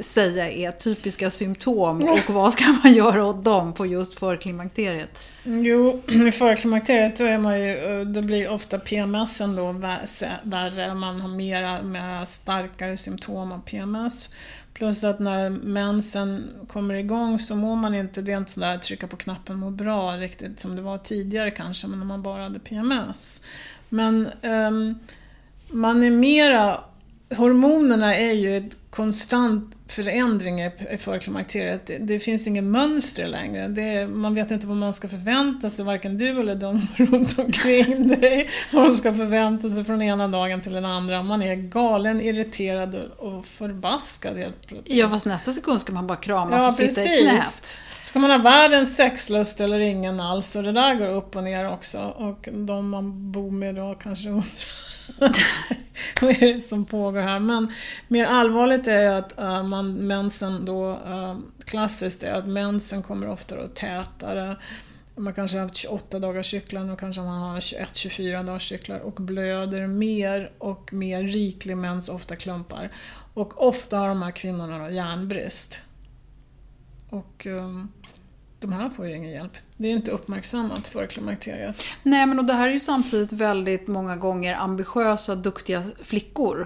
säga 0.00 0.50
är 0.50 0.70
typiska 0.70 1.30
symptom 1.30 2.08
och 2.08 2.34
vad 2.34 2.52
ska 2.52 2.64
man 2.82 2.94
göra 2.94 3.24
åt 3.24 3.44
dem 3.44 3.72
på 3.72 3.86
just 3.86 4.18
förklimakteriet? 4.18 5.18
Jo, 5.44 6.02
i 6.28 6.30
förklimakteriet 6.30 7.16
då, 7.16 7.24
är 7.24 7.38
man 7.38 7.60
ju, 7.60 8.00
eh, 8.00 8.06
då 8.06 8.22
blir 8.22 8.48
ofta 8.48 8.78
PMS 8.78 9.38
då 9.56 9.72
värre, 10.42 10.94
man 10.94 11.20
har 11.20 11.28
mera, 11.28 11.82
mera 11.82 12.26
starkare 12.26 12.96
symptom 12.96 13.52
av 13.52 13.60
PMS. 13.60 14.30
Plus 14.74 15.04
att 15.04 15.18
när 15.18 15.50
mensen 15.50 16.50
kommer 16.68 16.94
igång 16.94 17.38
så 17.38 17.56
mår 17.56 17.76
man 17.76 17.94
inte 17.94 18.20
rent 18.20 18.50
sådär 18.50 18.78
trycka 18.78 19.06
på 19.06 19.16
knappen 19.16 19.56
må 19.56 19.70
bra 19.70 20.12
riktigt 20.12 20.60
som 20.60 20.76
det 20.76 20.82
var 20.82 20.98
tidigare 20.98 21.50
kanske, 21.50 21.86
men 21.86 21.98
när 21.98 22.06
man 22.06 22.22
bara 22.22 22.42
hade 22.42 22.58
PMS. 22.58 23.44
Men 23.88 24.28
um, 24.42 24.98
man 25.68 26.02
är 26.02 26.10
mera 26.10 26.80
hormonerna 27.30 28.16
är 28.16 28.32
ju 28.32 28.56
ett 28.56 28.76
konstant 28.90 29.76
förändring 29.88 30.62
i 30.62 30.70
förklimakteriet. 30.98 31.86
Det, 31.86 31.98
det 31.98 32.20
finns 32.20 32.46
inget 32.46 32.64
mönster 32.64 33.26
längre. 33.26 33.68
Det, 33.68 34.06
man 34.06 34.34
vet 34.34 34.50
inte 34.50 34.66
vad 34.66 34.76
man 34.76 34.94
ska 34.94 35.08
förvänta 35.08 35.70
sig, 35.70 35.84
varken 35.84 36.18
du 36.18 36.40
eller 36.40 36.54
de 36.54 36.86
runt 36.96 37.38
omkring 37.38 38.08
dig. 38.08 38.50
Vad 38.72 38.84
de 38.84 38.94
ska 38.94 39.14
förvänta 39.14 39.68
sig 39.68 39.84
från 39.84 40.02
ena 40.02 40.28
dagen 40.28 40.60
till 40.60 40.72
den 40.72 40.84
andra. 40.84 41.22
Man 41.22 41.42
är 41.42 41.54
galen, 41.54 42.20
irriterad 42.20 42.94
och 43.16 43.46
förbaskad 43.46 44.36
helt 44.36 44.66
plötsligt. 44.66 44.98
Ja, 44.98 45.08
fast 45.08 45.26
nästa 45.26 45.52
sekund 45.52 45.80
ska 45.80 45.92
man 45.92 46.06
bara 46.06 46.18
kramas 46.18 46.62
ja, 46.62 46.68
och 46.68 46.74
sitta 46.74 46.94
precis. 46.94 47.20
i 47.20 47.22
knät. 47.22 47.80
Ska 48.02 48.18
man 48.18 48.30
ha 48.30 48.38
världens 48.38 48.96
sexlust 48.96 49.60
eller 49.60 49.78
ingen 49.78 50.20
alls? 50.20 50.56
Och 50.56 50.62
det 50.62 50.72
där 50.72 50.94
går 50.94 51.08
upp 51.08 51.36
och 51.36 51.44
ner 51.44 51.72
också. 51.72 51.98
Och 51.98 52.48
de 52.52 52.88
man 52.88 53.32
bor 53.32 53.50
med 53.50 53.74
då 53.74 53.94
kanske 53.94 54.28
undrar 54.28 54.93
vad 56.20 56.30
är 56.42 56.54
det 56.54 56.60
som 56.60 56.84
pågår 56.84 57.20
här? 57.20 57.38
Men 57.38 57.72
mer 58.08 58.26
allvarligt 58.26 58.86
är 58.86 59.10
att 59.10 59.38
uh, 59.38 59.62
man, 59.62 59.92
mensen 59.92 60.64
då, 60.64 60.90
uh, 60.90 61.38
klassiskt 61.64 62.22
är 62.22 62.34
att 62.34 62.48
mensen 62.48 63.02
kommer 63.02 63.28
oftare 63.28 63.64
och 63.64 63.74
tätare. 63.74 64.56
Man 65.16 65.34
kanske 65.34 65.56
har 65.56 65.62
haft 65.62 65.76
28 65.76 66.18
dagars 66.18 66.50
cyklar, 66.50 66.84
nu 66.84 66.96
kanske 66.96 67.22
man 67.22 67.38
har 67.40 67.60
21-24 67.60 68.44
dagars 68.44 68.68
cyklar 68.68 68.98
och 68.98 69.14
blöder 69.14 69.86
mer 69.86 70.52
och 70.58 70.92
mer 70.92 71.22
riklig 71.22 71.76
mens, 71.76 72.08
ofta 72.08 72.36
klumpar. 72.36 72.90
Och 73.34 73.66
ofta 73.66 73.98
har 73.98 74.08
de 74.08 74.22
här 74.22 74.30
kvinnorna 74.30 74.78
då 74.78 74.94
järnbrist. 74.94 75.78
Och 77.10 77.46
um, 77.46 77.92
de 78.66 78.72
här 78.72 78.90
får 78.90 79.06
ju 79.06 79.16
ingen 79.16 79.30
hjälp. 79.30 79.52
Det 79.76 79.88
är 79.88 79.92
inte 79.92 80.10
uppmärksammat 80.10 80.86
för 80.86 81.06
klimakteriet. 81.06 81.82
Nej, 82.02 82.26
men 82.26 82.38
och 82.38 82.44
det 82.44 82.52
här 82.52 82.68
är 82.68 82.72
ju 82.72 82.80
samtidigt 82.80 83.32
väldigt 83.32 83.88
många 83.88 84.16
gånger 84.16 84.54
ambitiösa, 84.54 85.34
duktiga 85.34 85.84
flickor 86.02 86.56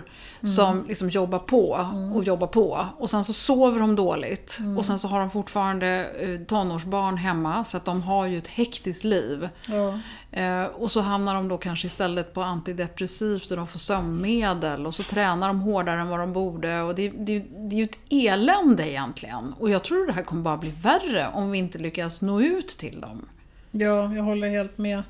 mm. 0.41 0.47
som 0.47 0.85
liksom 0.89 1.09
jobbar 1.09 1.39
på 1.39 1.89
mm. 1.93 2.13
och 2.13 2.25
jobbar 2.25 2.47
på. 2.47 2.87
Och 2.99 3.11
sen 3.11 3.25
så 3.25 3.33
sover 3.33 3.81
de 3.81 3.97
dåligt. 3.97 4.57
Mm. 4.61 4.79
Och 4.79 4.87
sen 4.87 4.99
så 4.99 5.09
har 5.09 5.21
de 5.21 5.31
fortfarande 5.31 6.11
eh, 6.21 6.47
tonårsbarn 6.47 7.17
hemma, 7.17 7.65
så 7.65 7.77
att 7.77 7.85
de 7.85 8.03
har 8.03 8.27
ju 8.27 8.39
ett 8.39 8.49
hektiskt 8.49 9.05
liv. 9.05 9.49
Ja. 9.69 9.99
Eh, 10.31 10.65
och 10.65 10.91
så 10.91 11.01
hamnar 11.01 11.35
de 11.35 11.49
då 11.49 11.59
kanske 11.59 11.87
istället 11.87 12.35
på 12.35 12.43
antidepressivt 12.43 13.51
och 13.51 13.57
de 13.57 13.67
får 13.67 13.79
sömnmedel 13.79 14.87
och 14.87 14.95
så 14.95 15.03
tränar 15.03 15.49
de 15.49 15.61
hårdare 15.61 16.01
än 16.01 16.09
vad 16.09 16.19
de 16.21 16.33
borde. 16.33 16.81
Och 16.81 16.95
det, 16.95 17.09
det, 17.09 17.39
det 17.39 17.77
är 17.77 17.79
ju 17.79 17.85
ett 17.85 17.99
elände 18.11 18.91
egentligen. 18.91 19.55
Och 19.59 19.71
jag 19.71 19.85
tror 19.85 20.07
det 20.07 20.13
här 20.13 20.23
kommer 20.23 20.43
bara 20.43 20.57
bli 20.57 20.71
värre 20.71 21.29
om 21.29 21.51
vi 21.51 21.59
inte 21.59 21.79
lyckas 21.79 22.23
nå 22.23 22.41
ut 22.41 22.69
till 22.69 23.01
dem. 23.01 23.27
Ja, 23.71 24.15
jag 24.15 24.23
håller 24.23 24.49
helt 24.49 24.79
med. 24.79 25.03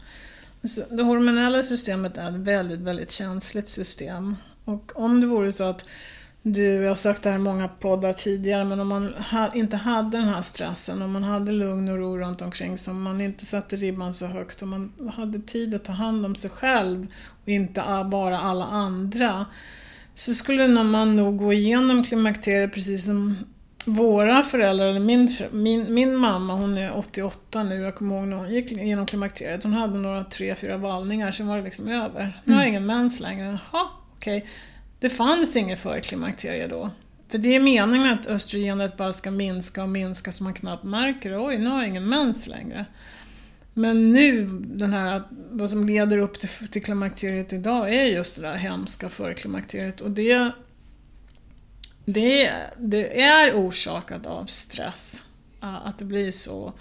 Så 0.65 0.83
det 0.91 1.03
hormonella 1.03 1.63
systemet 1.63 2.17
är 2.17 2.29
ett 2.29 2.35
väldigt, 2.35 2.81
väldigt 2.81 3.11
känsligt 3.11 3.69
system. 3.69 4.37
Och 4.65 4.93
om 4.95 5.21
det 5.21 5.27
vore 5.27 5.53
så 5.53 5.65
att 5.65 5.85
du, 6.53 6.83
jag 6.83 6.91
har 6.91 6.95
sagt 6.95 7.23
det 7.23 7.31
här 7.31 7.37
i 7.37 7.41
många 7.41 7.69
poddar 7.69 8.13
tidigare, 8.13 8.65
men 8.65 8.81
om 8.81 8.89
man 8.89 9.15
ha, 9.15 9.55
inte 9.55 9.77
hade 9.77 10.19
den 10.19 10.29
här 10.29 10.43
stressen, 10.43 11.03
om 11.03 11.13
man 11.13 11.25
hade 11.25 11.53
lugn 11.53 11.89
och 11.89 11.99
ro 11.99 12.19
runt 12.19 12.43
omkring 12.43 12.79
så 12.79 12.91
om 12.91 13.03
man 13.03 13.21
inte 13.21 13.47
satte 13.47 13.77
ribban 13.77 14.15
så 14.15 14.27
högt, 14.27 14.63
om 14.63 14.71
man 14.71 15.13
hade 15.17 15.39
tid 15.39 15.75
att 15.75 15.85
ta 15.85 15.93
hand 15.93 16.27
om 16.27 16.35
sig 16.35 16.51
själv 16.51 17.07
och 17.43 17.49
inte 17.49 18.07
bara 18.11 18.41
alla 18.41 18.65
andra, 18.65 19.47
så 20.15 20.35
skulle 20.35 20.69
man 20.69 21.17
nog 21.17 21.37
gå 21.37 21.53
igenom 21.53 22.05
klimakteriet 22.05 22.73
precis 22.73 23.05
som 23.05 23.37
våra 23.85 24.43
föräldrar, 24.43 24.87
eller 24.87 25.01
min, 25.01 25.37
min, 25.51 25.95
min 25.95 26.17
mamma, 26.17 26.55
hon 26.55 26.79
är 26.79 26.97
88 26.97 27.63
nu, 27.63 27.75
jag 27.75 27.95
kommer 27.95 28.17
ihåg 28.17 28.29
när 28.29 28.37
hon 28.37 28.55
gick 28.55 28.73
igenom 28.73 29.07
klimakteriet, 29.07 29.63
hon 29.63 29.73
hade 29.73 29.99
några 29.99 30.25
tre, 30.25 30.55
fyra 30.55 30.77
vallningar, 30.77 31.33
sen 31.33 31.47
var 31.47 31.57
det 31.57 31.63
liksom 31.63 31.89
över. 31.89 32.41
Nu 32.45 32.55
har 32.55 32.61
jag 32.61 32.69
ingen 32.69 32.87
mens 32.87 33.21
längre. 33.21 33.59
Jaha, 33.73 33.87
okej. 34.17 34.37
Okay. 34.37 34.51
Det 35.01 35.11
fanns 35.11 35.57
inget 35.57 35.79
förklimakterie 35.79 36.67
då. 36.67 36.91
För 37.29 37.39
det 37.39 37.57
är 37.57 37.61
meningen 37.61 38.13
att 38.13 38.27
östrogenet 38.27 38.97
bara 38.97 39.13
ska 39.13 39.31
minska 39.31 39.83
och 39.83 39.89
minska 39.89 40.33
så 40.33 40.45
man 40.45 40.55
knappt 40.55 40.85
märker 40.85 41.47
oj, 41.47 41.59
nu 41.59 41.67
har 41.67 41.79
jag 41.79 41.89
ingen 41.89 42.09
mens 42.09 42.47
längre. 42.47 42.85
Men 43.75 44.13
nu, 44.13 44.47
den 44.61 44.93
här, 44.93 45.23
vad 45.51 45.71
som 45.71 45.87
leder 45.87 46.19
upp 46.19 46.41
till, 46.41 46.49
till 46.49 46.85
klimakteriet 46.85 47.53
idag 47.53 47.95
är 47.95 48.05
just 48.05 48.37
det 48.37 48.43
där 48.43 48.55
hemska 48.55 49.09
förklimakteriet 49.09 50.01
och 50.01 50.11
det, 50.11 50.51
det, 52.05 52.53
det 52.79 53.21
är 53.21 53.53
orsakat 53.55 54.27
av 54.27 54.47
stress. 54.47 55.23
Att 55.61 55.99
det 55.99 56.05
blir 56.05 56.31
så 56.31 56.73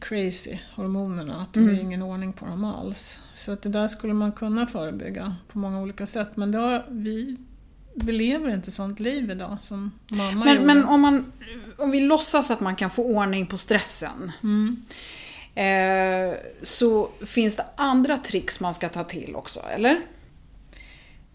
crazy, 0.00 0.58
hormonerna, 0.74 1.40
att 1.40 1.52
det 1.52 1.60
blir 1.60 1.74
mm. 1.74 1.86
ingen 1.86 2.02
ordning 2.02 2.32
på 2.32 2.46
dem 2.46 2.64
alls. 2.64 3.18
Så 3.34 3.52
att 3.52 3.62
det 3.62 3.68
där 3.68 3.88
skulle 3.88 4.14
man 4.14 4.32
kunna 4.32 4.66
förebygga 4.66 5.34
på 5.52 5.58
många 5.58 5.80
olika 5.80 6.06
sätt. 6.06 6.28
Men 6.34 6.52
då, 6.52 6.82
vi, 6.88 7.36
vi 7.94 8.12
lever 8.12 8.54
inte 8.54 8.70
sånt 8.70 9.00
liv 9.00 9.30
idag 9.30 9.56
som 9.60 9.90
mamma 10.08 10.44
men, 10.44 10.54
gjorde. 10.54 10.66
Men 10.66 10.84
om, 10.84 11.00
man, 11.00 11.32
om 11.76 11.90
vi 11.90 12.00
låtsas 12.00 12.50
att 12.50 12.60
man 12.60 12.76
kan 12.76 12.90
få 12.90 13.04
ordning 13.04 13.46
på 13.46 13.58
stressen. 13.58 14.32
Mm. 14.42 14.76
Eh, 15.54 16.36
så 16.62 17.10
finns 17.26 17.56
det 17.56 17.64
andra 17.76 18.18
tricks 18.18 18.60
man 18.60 18.74
ska 18.74 18.88
ta 18.88 19.04
till 19.04 19.36
också, 19.36 19.60
eller? 19.60 20.00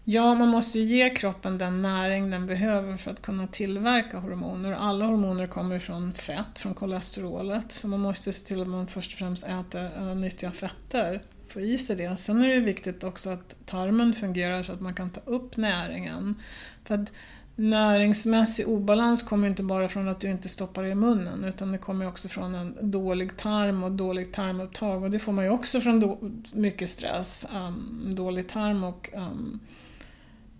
Ja, 0.08 0.34
man 0.34 0.48
måste 0.48 0.78
ju 0.78 0.84
ge 0.84 1.10
kroppen 1.10 1.58
den 1.58 1.82
näring 1.82 2.30
den 2.30 2.46
behöver 2.46 2.96
för 2.96 3.10
att 3.10 3.22
kunna 3.22 3.46
tillverka 3.46 4.18
hormoner. 4.18 4.72
Alla 4.72 5.04
hormoner 5.04 5.46
kommer 5.46 5.78
från 5.78 6.12
fett, 6.12 6.58
från 6.58 6.74
kolesterolet. 6.74 7.72
Så 7.72 7.88
man 7.88 8.00
måste 8.00 8.32
se 8.32 8.46
till 8.46 8.60
att 8.60 8.68
man 8.68 8.86
först 8.86 9.12
och 9.12 9.18
främst 9.18 9.46
äter 9.46 9.88
äh, 9.96 10.14
nyttiga 10.14 10.52
fetter, 10.52 11.22
få 11.48 11.60
i 11.60 11.78
sig 11.78 11.96
det. 11.96 12.16
Sen 12.16 12.42
är 12.42 12.48
det 12.48 12.60
viktigt 12.60 13.04
också 13.04 13.30
att 13.30 13.56
tarmen 13.64 14.12
fungerar 14.12 14.62
så 14.62 14.72
att 14.72 14.80
man 14.80 14.94
kan 14.94 15.10
ta 15.10 15.20
upp 15.24 15.56
näringen. 15.56 16.34
För 16.84 16.94
att 16.94 17.12
näringsmässig 17.56 18.68
obalans 18.68 19.22
kommer 19.22 19.48
inte 19.48 19.62
bara 19.62 19.88
från 19.88 20.08
att 20.08 20.20
du 20.20 20.30
inte 20.30 20.48
stoppar 20.48 20.82
det 20.82 20.88
i 20.88 20.94
munnen 20.94 21.44
utan 21.44 21.72
det 21.72 21.78
kommer 21.78 22.08
också 22.08 22.28
från 22.28 22.54
en 22.54 22.90
dålig 22.90 23.36
tarm 23.36 23.82
och 23.82 23.92
dåligt 23.92 24.32
tarmupptag 24.32 25.02
och 25.02 25.10
det 25.10 25.18
får 25.18 25.32
man 25.32 25.44
ju 25.44 25.50
också 25.50 25.80
från 25.80 26.18
mycket 26.52 26.90
stress, 26.90 27.46
um, 27.54 28.12
dålig 28.14 28.48
tarm 28.48 28.84
och 28.84 29.10
um, 29.14 29.60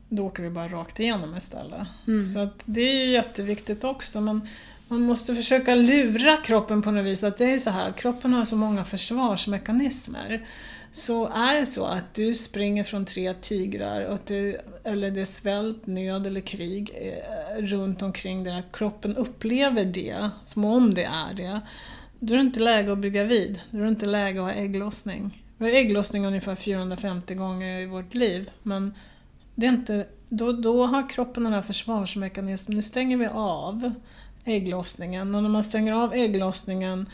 då 0.08 0.26
åker 0.26 0.42
vi 0.42 0.50
bara 0.50 0.68
rakt 0.68 1.00
igenom 1.00 1.36
istället. 1.36 1.88
Mm. 2.06 2.24
Så 2.24 2.38
att 2.38 2.62
det 2.64 2.80
är 2.80 3.04
ju 3.04 3.12
jätteviktigt 3.12 3.84
också. 3.84 4.20
Men 4.20 4.48
man 4.88 5.00
måste 5.00 5.34
försöka 5.34 5.74
lura 5.74 6.36
kroppen 6.36 6.82
på 6.82 6.90
något 6.90 7.04
vis. 7.04 7.24
Att 7.24 7.38
det 7.38 7.44
är 7.44 7.58
så 7.58 7.70
här 7.70 7.88
att 7.88 7.96
kroppen 7.96 8.32
har 8.32 8.44
så 8.44 8.56
många 8.56 8.84
försvarsmekanismer. 8.84 10.46
Så 10.92 11.26
är 11.28 11.54
det 11.54 11.66
så 11.66 11.84
att 11.84 12.14
du 12.14 12.34
springer 12.34 12.84
från 12.84 13.04
tre 13.04 13.34
tigrar, 13.34 14.04
och 14.04 14.18
du, 14.26 14.60
eller 14.84 15.10
det 15.10 15.20
är 15.20 15.24
svält, 15.24 15.86
nöd 15.86 16.26
eller 16.26 16.40
krig 16.40 16.90
eh, 16.94 17.62
runt 17.62 18.02
omkring 18.02 18.44
dig, 18.44 18.58
att 18.58 18.76
kroppen 18.76 19.16
upplever 19.16 19.84
det 19.84 20.30
som 20.42 20.64
om 20.64 20.94
det 20.94 21.04
är 21.04 21.34
det, 21.34 21.60
då 22.18 22.34
är 22.34 22.38
det 22.38 22.42
inte 22.42 22.60
läge 22.60 22.92
att 22.92 22.98
bli 22.98 23.10
gravid. 23.10 23.60
Då 23.70 23.78
är 23.78 23.82
det 23.82 23.88
inte 23.88 24.06
läge 24.06 24.38
att 24.40 24.44
ha 24.44 24.52
ägglossning. 24.52 25.42
Vi 25.58 25.64
har 25.64 25.72
ägglossning 25.72 26.26
ungefär 26.26 26.54
450 26.54 27.34
gånger 27.34 27.80
i 27.80 27.86
vårt 27.86 28.14
liv, 28.14 28.50
men 28.62 28.94
det 29.56 29.66
är 29.66 29.70
inte, 29.70 30.06
då, 30.28 30.52
då 30.52 30.86
har 30.86 31.08
kroppen 31.08 31.44
den 31.44 31.52
här 31.52 31.62
försvarsmekanismen, 31.62 32.76
nu 32.76 32.82
stänger 32.82 33.16
vi 33.16 33.26
av 33.26 33.92
ägglossningen 34.44 35.34
och 35.34 35.42
när 35.42 35.50
man 35.50 35.64
stänger 35.64 35.92
av 35.92 36.14
ägglossningen 36.14 37.08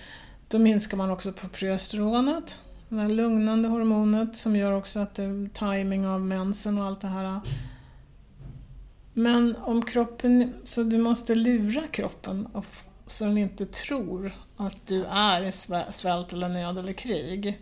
då 0.49 0.59
minskar 0.59 0.97
man 0.97 1.11
också 1.11 1.33
på 1.33 1.49
progesteronet, 1.49 2.61
det 2.89 3.01
här 3.01 3.09
lugnande 3.09 3.69
hormonet 3.69 4.37
som 4.37 4.57
gör 4.57 4.73
också 4.73 5.01
att 5.01 5.15
det 5.15 5.23
är 5.23 5.49
timing 5.49 6.07
av 6.07 6.21
mensen 6.21 6.79
och 6.79 6.85
allt 6.85 7.01
det 7.01 7.09
här. 7.09 7.41
Men 9.13 9.57
om 9.57 9.83
kroppen, 9.83 10.55
så 10.65 10.83
du 10.83 10.99
måste 10.99 11.35
lura 11.35 11.87
kroppen 11.87 12.49
så 13.07 13.25
den 13.25 13.39
inte 13.39 13.67
tror 13.67 14.33
att 14.57 14.87
du 14.87 15.05
är 15.05 15.43
i 15.43 15.53
svält 15.93 16.33
eller 16.33 16.49
nöd 16.49 16.79
eller 16.79 16.93
krig. 16.93 17.59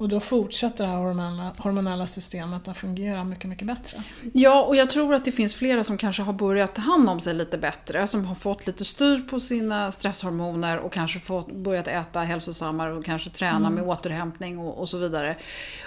Och 0.00 0.08
då 0.08 0.20
fortsätter 0.20 0.84
det 0.84 0.90
här 0.90 0.98
hormonella, 0.98 1.52
hormonella 1.58 2.06
systemet 2.06 2.68
att 2.68 2.76
fungera 2.76 3.24
mycket, 3.24 3.44
mycket 3.44 3.66
bättre. 3.66 4.02
Ja, 4.32 4.64
och 4.64 4.76
jag 4.76 4.90
tror 4.90 5.14
att 5.14 5.24
det 5.24 5.32
finns 5.32 5.54
flera 5.54 5.84
som 5.84 5.96
kanske 5.96 6.22
har 6.22 6.32
börjat 6.32 6.74
ta 6.74 6.82
hand 6.82 7.08
om 7.08 7.20
sig 7.20 7.34
lite 7.34 7.58
bättre, 7.58 8.06
som 8.06 8.24
har 8.24 8.34
fått 8.34 8.66
lite 8.66 8.84
styr 8.84 9.18
på 9.18 9.40
sina 9.40 9.92
stresshormoner 9.92 10.78
och 10.78 10.92
kanske 10.92 11.18
fått, 11.18 11.52
börjat 11.52 11.88
äta 11.88 12.20
hälsosammare 12.20 12.94
och 12.94 13.04
kanske 13.04 13.30
träna 13.30 13.56
mm. 13.56 13.74
med 13.74 13.84
återhämtning 13.84 14.58
och, 14.58 14.78
och, 14.78 14.88
så 14.88 14.98
vidare. 14.98 15.36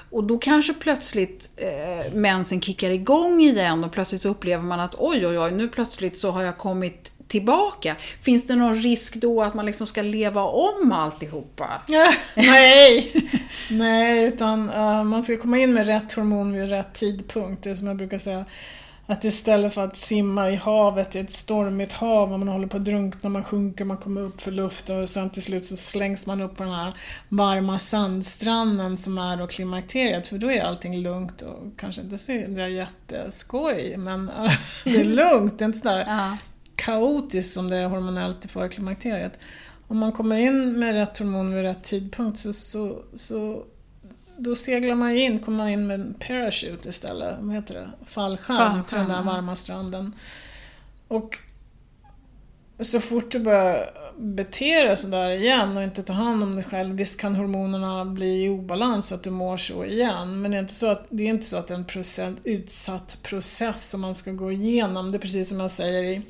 Och 0.09 0.23
då 0.23 0.37
kanske 0.37 0.73
plötsligt 0.73 1.49
eh, 1.57 2.13
mensen 2.13 2.61
kickar 2.61 2.89
igång 2.89 3.41
igen 3.41 3.83
och 3.83 3.91
plötsligt 3.91 4.21
så 4.21 4.29
upplever 4.29 4.63
man 4.63 4.79
att 4.79 4.95
oj, 4.97 5.27
oj, 5.27 5.39
oj, 5.39 5.51
nu 5.51 5.67
plötsligt 5.67 6.17
så 6.17 6.31
har 6.31 6.41
jag 6.41 6.57
kommit 6.57 7.12
tillbaka. 7.33 7.95
Finns 8.21 8.47
det 8.47 8.55
någon 8.55 8.75
risk 8.75 9.15
då 9.15 9.43
att 9.43 9.53
man 9.53 9.65
liksom 9.65 9.87
ska 9.87 10.01
leva 10.01 10.43
om 10.43 10.91
alltihopa? 10.91 11.81
Nej, 12.35 13.11
Nej 13.69 14.23
utan 14.25 14.69
uh, 14.69 15.03
man 15.03 15.23
ska 15.23 15.37
komma 15.37 15.57
in 15.57 15.73
med 15.73 15.87
rätt 15.87 16.13
hormon 16.13 16.53
vid 16.53 16.69
rätt 16.69 16.93
tidpunkt. 16.93 17.63
Det 17.63 17.69
är 17.69 17.75
som 17.75 17.87
jag 17.87 17.97
brukar 17.97 18.17
säga, 18.17 18.45
att 19.05 19.23
istället 19.23 19.73
för 19.73 19.85
att 19.85 19.97
simma 19.97 20.49
i 20.49 20.55
havet, 20.55 21.15
i 21.15 21.19
ett 21.19 21.33
stormigt 21.33 21.93
hav, 21.93 22.33
och 22.33 22.39
man 22.39 22.47
håller 22.47 22.67
på 22.67 22.77
att 22.77 22.85
drunkna, 22.85 23.29
man 23.29 23.43
sjunker, 23.43 23.85
man 23.85 23.97
kommer 23.97 24.21
upp 24.21 24.41
för 24.41 24.51
luft 24.51 24.89
och 24.89 25.09
sen 25.09 25.29
till 25.29 25.43
slut 25.43 25.65
så 25.65 25.75
slängs 25.75 26.25
man 26.25 26.41
upp 26.41 26.57
på 26.57 26.63
den 26.63 26.73
här 26.73 26.93
varma 27.29 27.79
sandstranden 27.79 28.97
som 28.97 29.17
är 29.17 29.37
då 29.37 29.47
klimakteriet, 29.47 30.27
för 30.27 30.37
då 30.37 30.51
är 30.51 30.61
allting 30.61 30.97
lugnt 30.97 31.41
och 31.41 31.79
kanske 31.79 32.01
inte 32.01 32.17
så 32.17 32.31
det 32.31 32.61
är 32.61 32.67
jätteskoj, 32.67 33.97
men 33.97 34.31
det 34.83 34.99
är 34.99 35.03
lugnt, 35.03 35.59
det 35.59 35.63
är 35.63 35.65
inte 35.65 35.79
sådär 35.79 36.37
kaotiskt 36.75 37.53
som 37.53 37.69
det 37.69 37.77
är 37.77 37.87
hormonellt 37.87 38.45
i 38.45 38.47
förklimakteriet. 38.47 39.39
Om 39.87 39.97
man 39.97 40.11
kommer 40.11 40.37
in 40.37 40.79
med 40.79 40.93
rätt 40.93 41.17
hormon 41.17 41.53
vid 41.53 41.63
rätt 41.63 41.83
tidpunkt 41.83 42.39
så, 42.39 42.53
så, 42.53 43.03
så 43.15 43.65
då 44.37 44.55
seglar 44.55 44.95
man 44.95 45.11
in, 45.11 45.39
kommer 45.39 45.57
man 45.57 45.69
in 45.69 45.87
med 45.87 45.99
en 45.99 46.13
parachute 46.13 46.89
istället, 46.89 47.35
vad 47.39 47.55
heter 47.55 47.73
det? 47.73 47.89
Fallskärm, 48.05 48.57
Fallskärm 48.57 48.83
till 48.83 48.97
den 48.97 49.09
där 49.09 49.21
varma 49.21 49.55
stranden. 49.55 50.13
Och 51.07 51.39
så 52.79 52.99
fort 52.99 53.31
du 53.31 53.39
börjar 53.39 53.89
bete 54.17 54.83
dig 54.83 54.97
sådär 54.97 55.29
igen 55.29 55.77
och 55.77 55.83
inte 55.83 56.03
ta 56.03 56.13
hand 56.13 56.43
om 56.43 56.55
dig 56.55 56.63
själv, 56.63 56.95
visst 56.95 57.19
kan 57.19 57.35
hormonerna 57.35 58.05
bli 58.05 58.45
i 58.45 58.49
obalans 58.49 59.07
så 59.07 59.15
att 59.15 59.23
du 59.23 59.29
mår 59.29 59.57
så 59.57 59.85
igen. 59.85 60.41
Men 60.41 60.51
det 60.51 60.57
är 60.57 60.61
inte 60.61 60.73
så 60.73 60.87
att 60.87 61.05
det 61.09 61.23
är 61.23 61.27
inte 61.27 61.45
så 61.45 61.57
att 61.57 61.67
det 61.67 61.73
är 61.73 61.77
en 61.77 61.85
procent, 61.85 62.39
utsatt 62.43 63.17
process 63.23 63.89
som 63.89 64.01
man 64.01 64.15
ska 64.15 64.31
gå 64.31 64.51
igenom. 64.51 65.11
Det 65.11 65.17
är 65.17 65.19
precis 65.19 65.49
som 65.49 65.59
jag 65.59 65.71
säger 65.71 66.03
i 66.03 66.21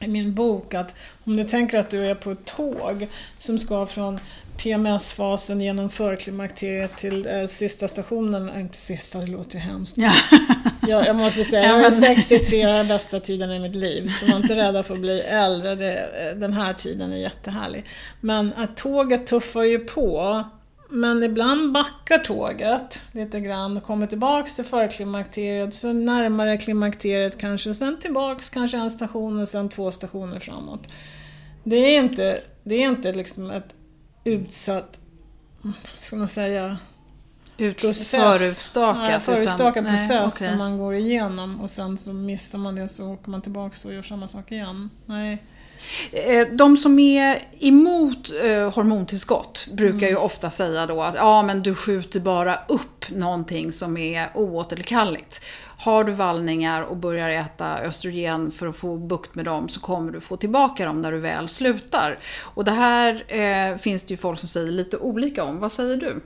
i 0.00 0.08
min 0.08 0.34
bok 0.34 0.74
att 0.74 0.94
om 1.24 1.36
du 1.36 1.44
tänker 1.44 1.78
att 1.78 1.90
du 1.90 2.06
är 2.06 2.14
på 2.14 2.30
ett 2.30 2.44
tåg 2.44 3.08
som 3.38 3.58
ska 3.58 3.86
från 3.86 4.20
PMS-fasen 4.56 5.60
genom 5.60 5.90
förklimakteriet 5.90 6.96
till 6.96 7.26
eh, 7.26 7.46
sista 7.46 7.88
stationen, 7.88 8.48
äh, 8.48 8.60
inte 8.60 8.76
sista, 8.76 9.18
det 9.18 9.26
låter 9.26 9.54
ju 9.54 9.60
hemskt. 9.60 9.98
Ja. 9.98 10.12
jag, 10.88 11.06
jag 11.06 11.16
måste 11.16 11.44
säga, 11.44 11.68
jag 11.68 11.84
är 11.84 11.90
63, 11.90 12.66
den 12.66 12.88
bästa 12.88 13.20
tiden 13.20 13.52
i 13.52 13.58
mitt 13.58 13.74
liv, 13.74 14.08
så 14.08 14.26
var 14.26 14.36
inte 14.36 14.56
rädda 14.56 14.82
för 14.82 14.94
att 14.94 15.00
bli 15.00 15.20
äldre, 15.20 15.74
det, 15.74 15.96
eh, 15.96 16.36
den 16.36 16.52
här 16.52 16.72
tiden 16.72 17.12
är 17.12 17.16
jättehärlig. 17.16 17.84
Men 18.20 18.52
att 18.56 18.76
tåget 18.76 19.26
tuffar 19.26 19.62
ju 19.62 19.78
på 19.78 20.44
men 20.90 21.22
ibland 21.22 21.72
backar 21.72 22.18
tåget 22.18 23.02
lite 23.12 23.40
grann 23.40 23.76
och 23.76 23.82
kommer 23.82 24.06
tillbaks 24.06 24.56
till 24.56 24.64
förklimakteriet, 24.64 25.74
så 25.74 25.92
närmare 25.92 26.56
klimakteriet 26.56 27.38
kanske, 27.38 27.70
och 27.70 27.76
sen 27.76 27.96
tillbaks 28.00 28.50
kanske 28.50 28.76
en 28.76 28.90
station 28.90 29.40
och 29.40 29.48
sen 29.48 29.68
två 29.68 29.90
stationer 29.90 30.40
framåt. 30.40 30.88
Det 31.64 31.76
är 31.76 31.98
inte, 31.98 32.40
det 32.64 32.74
är 32.74 32.88
inte 32.88 33.12
liksom 33.12 33.50
ett 33.50 33.74
utsatt, 34.24 35.00
ska 36.00 36.16
man 36.16 36.28
säga, 36.28 36.76
Ut, 37.58 37.80
process. 37.80 38.10
Förutstakat? 38.10 39.12
Ja, 39.12 39.20
förutstakat 39.20 39.82
utan, 39.82 39.96
process 39.96 40.10
nej, 40.10 40.26
okay. 40.26 40.48
som 40.48 40.58
man 40.58 40.78
går 40.78 40.94
igenom 40.94 41.60
och 41.60 41.70
sen 41.70 41.98
så 41.98 42.12
missar 42.12 42.58
man 42.58 42.74
det 42.74 42.88
så 42.88 43.12
åker 43.12 43.30
man 43.30 43.42
tillbaks 43.42 43.84
och 43.84 43.94
gör 43.94 44.02
samma 44.02 44.28
sak 44.28 44.52
igen. 44.52 44.90
Nej. 45.06 45.42
Eh, 46.12 46.48
de 46.52 46.76
som 46.76 46.98
är 46.98 47.38
emot 47.60 48.30
eh, 48.44 48.74
hormontillskott 48.74 49.66
brukar 49.72 50.06
ju 50.06 50.12
mm. 50.12 50.22
ofta 50.22 50.50
säga 50.50 50.86
då 50.86 51.02
att 51.02 51.14
ja, 51.14 51.42
men 51.42 51.62
du 51.62 51.74
skjuter 51.74 52.20
bara 52.20 52.58
upp 52.68 53.10
någonting 53.10 53.72
som 53.72 53.96
är 53.96 54.28
oåterkalleligt. 54.34 55.44
Har 55.78 56.04
du 56.04 56.12
vallningar 56.12 56.82
och 56.82 56.96
börjar 56.96 57.30
äta 57.30 57.78
östrogen 57.78 58.50
för 58.50 58.66
att 58.66 58.76
få 58.76 58.96
bukt 58.96 59.34
med 59.34 59.44
dem 59.44 59.68
så 59.68 59.80
kommer 59.80 60.12
du 60.12 60.20
få 60.20 60.36
tillbaka 60.36 60.84
dem 60.84 61.02
när 61.02 61.12
du 61.12 61.18
väl 61.18 61.48
slutar. 61.48 62.18
Och 62.40 62.64
det 62.64 62.70
här 62.70 63.24
eh, 63.40 63.76
finns 63.76 64.04
det 64.04 64.12
ju 64.12 64.16
folk 64.16 64.40
som 64.40 64.48
säger 64.48 64.72
lite 64.72 64.96
olika 64.96 65.44
om. 65.44 65.58
Vad 65.58 65.72
säger 65.72 65.96
du? 65.96 66.20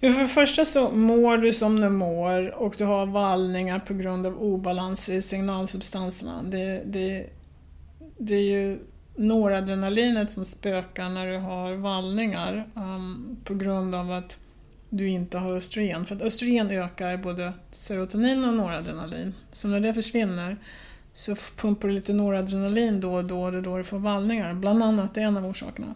Ja, 0.00 0.12
för 0.12 0.20
det 0.20 0.28
första 0.28 0.64
så 0.64 0.88
mår 0.88 1.38
du 1.38 1.52
som 1.52 1.80
du 1.80 1.88
mår 1.88 2.54
och 2.54 2.74
du 2.78 2.84
har 2.84 3.06
vallningar 3.06 3.78
på 3.78 3.94
grund 3.94 4.26
av 4.26 4.42
obalanser 4.42 5.12
i 5.12 5.22
signalsubstanserna. 5.22 6.42
Det, 6.42 6.82
det, 6.86 7.26
det 8.18 8.34
är 8.34 8.42
ju 8.42 8.78
noradrenalinet 9.16 10.30
som 10.30 10.44
spökar 10.44 11.08
när 11.08 11.26
du 11.26 11.38
har 11.38 11.74
vallningar 11.74 12.68
um, 12.74 13.36
på 13.44 13.54
grund 13.54 13.94
av 13.94 14.12
att 14.12 14.38
du 14.88 15.08
inte 15.08 15.38
har 15.38 15.52
östrogen. 15.52 16.06
För 16.06 16.16
att 16.16 16.22
östrogen 16.22 16.70
ökar 16.70 17.16
både 17.16 17.52
serotonin 17.70 18.44
och 18.44 18.54
noradrenalin. 18.54 19.34
Så 19.52 19.68
när 19.68 19.80
det 19.80 19.94
försvinner 19.94 20.56
så 21.12 21.36
pumpar 21.56 21.88
du 21.88 21.94
lite 21.94 22.12
noradrenalin 22.12 23.00
då 23.00 23.14
och 23.14 23.24
då 23.24 23.42
och 23.42 23.52
det 23.52 23.58
är 23.58 23.62
då 23.62 23.76
du 23.76 23.84
får 23.84 23.98
vallningar. 23.98 24.54
Bland 24.54 24.82
annat, 24.82 25.14
det 25.14 25.20
är 25.20 25.24
en 25.24 25.36
av 25.36 25.46
orsakerna. 25.46 25.94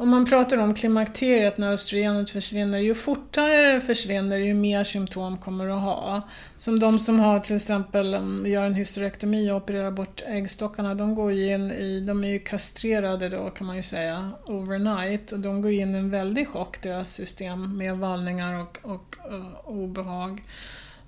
Om 0.00 0.08
man 0.08 0.26
pratar 0.26 0.56
om 0.56 0.74
klimakteriet 0.74 1.58
när 1.58 1.72
östrogenet 1.72 2.30
försvinner, 2.30 2.78
ju 2.78 2.94
fortare 2.94 3.72
det 3.72 3.80
försvinner 3.80 4.38
ju 4.38 4.54
mer 4.54 4.84
symptom 4.84 5.38
kommer 5.38 5.66
du 5.66 5.72
att 5.72 5.80
ha. 5.80 6.28
Som 6.56 6.78
de 6.78 6.98
som 6.98 7.20
har 7.20 7.40
till 7.40 7.56
exempel, 7.56 8.14
um, 8.14 8.46
gör 8.46 8.64
en 8.64 8.74
hysterektomi 8.74 9.50
och 9.50 9.56
opererar 9.56 9.90
bort 9.90 10.22
äggstockarna, 10.26 10.94
de 10.94 11.14
går 11.14 11.32
in 11.32 11.70
i, 11.70 12.00
de 12.00 12.24
är 12.24 12.28
ju 12.28 12.38
kastrerade 12.38 13.28
då 13.28 13.50
kan 13.50 13.66
man 13.66 13.76
ju 13.76 13.82
säga, 13.82 14.30
overnight. 14.46 15.32
Och 15.32 15.40
de 15.40 15.62
går 15.62 15.72
in 15.72 15.94
i 15.94 15.98
en 15.98 16.10
väldig 16.10 16.48
chock, 16.48 16.82
deras 16.82 17.12
system, 17.12 17.78
med 17.78 17.96
vallningar 17.96 18.60
och, 18.60 18.78
och 18.82 19.16
uh, 19.32 19.68
obehag. 19.68 20.42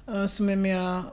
Uh, 0.09 0.26
som 0.26 0.49
är 0.49 0.57
mera 0.57 1.05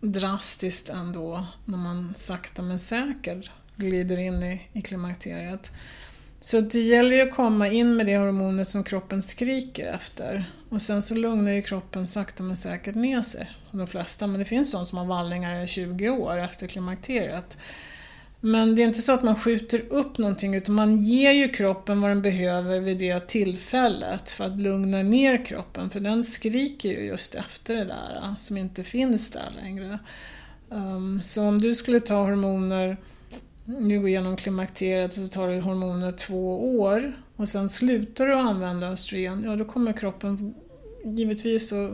drastiskt 0.00 0.90
ändå 0.90 1.46
när 1.64 1.78
man 1.78 2.14
sakta 2.14 2.62
men 2.62 2.78
säkert 2.78 3.50
glider 3.76 4.18
in 4.18 4.42
i, 4.42 4.68
i 4.72 4.82
klimakteriet. 4.82 5.72
Så 6.44 6.60
det 6.60 6.80
gäller 6.80 7.16
ju 7.16 7.22
att 7.22 7.34
komma 7.34 7.68
in 7.68 7.96
med 7.96 8.06
det 8.06 8.16
hormonet 8.16 8.68
som 8.68 8.84
kroppen 8.84 9.22
skriker 9.22 9.86
efter. 9.86 10.44
Och 10.68 10.82
sen 10.82 11.02
så 11.02 11.14
lugnar 11.14 11.52
ju 11.52 11.62
kroppen 11.62 12.06
sakta 12.06 12.42
men 12.42 12.56
säkert 12.56 12.94
ner 12.94 13.22
sig, 13.22 13.50
de 13.70 13.86
flesta. 13.86 14.26
Men 14.26 14.38
det 14.38 14.44
finns 14.44 14.72
de 14.72 14.86
som 14.86 14.98
har 14.98 15.04
vallningar 15.04 15.64
i 15.64 15.66
20 15.66 16.10
år 16.10 16.38
efter 16.38 16.66
klimakteriet. 16.66 17.58
Men 18.40 18.76
det 18.76 18.82
är 18.82 18.86
inte 18.86 19.02
så 19.02 19.12
att 19.12 19.22
man 19.22 19.36
skjuter 19.36 19.82
upp 19.92 20.18
någonting 20.18 20.54
utan 20.54 20.74
man 20.74 21.00
ger 21.00 21.32
ju 21.32 21.48
kroppen 21.48 22.00
vad 22.00 22.10
den 22.10 22.22
behöver 22.22 22.80
vid 22.80 22.98
det 22.98 23.28
tillfället 23.28 24.30
för 24.30 24.44
att 24.44 24.60
lugna 24.60 25.02
ner 25.02 25.44
kroppen. 25.44 25.90
För 25.90 26.00
den 26.00 26.24
skriker 26.24 26.88
ju 26.88 27.04
just 27.04 27.34
efter 27.34 27.74
det 27.74 27.84
där 27.84 28.34
som 28.36 28.56
inte 28.56 28.84
finns 28.84 29.30
där 29.30 29.52
längre. 29.62 29.98
Um, 30.68 31.22
så 31.22 31.42
om 31.42 31.60
du 31.60 31.74
skulle 31.74 32.00
ta 32.00 32.14
hormoner 32.14 32.96
du 33.64 34.00
går 34.00 34.08
igenom 34.08 34.36
klimakteriet 34.36 35.16
och 35.16 35.22
så 35.22 35.28
tar 35.28 35.48
du 35.48 35.60
hormoner 35.60 36.12
två 36.12 36.78
år 36.80 37.12
och 37.36 37.48
sen 37.48 37.68
slutar 37.68 38.26
du 38.26 38.34
använda 38.34 38.88
östrogen, 38.88 39.44
ja 39.44 39.56
då 39.56 39.64
kommer 39.64 39.92
kroppen 39.92 40.54
givetvis 41.04 41.72
att 41.72 41.90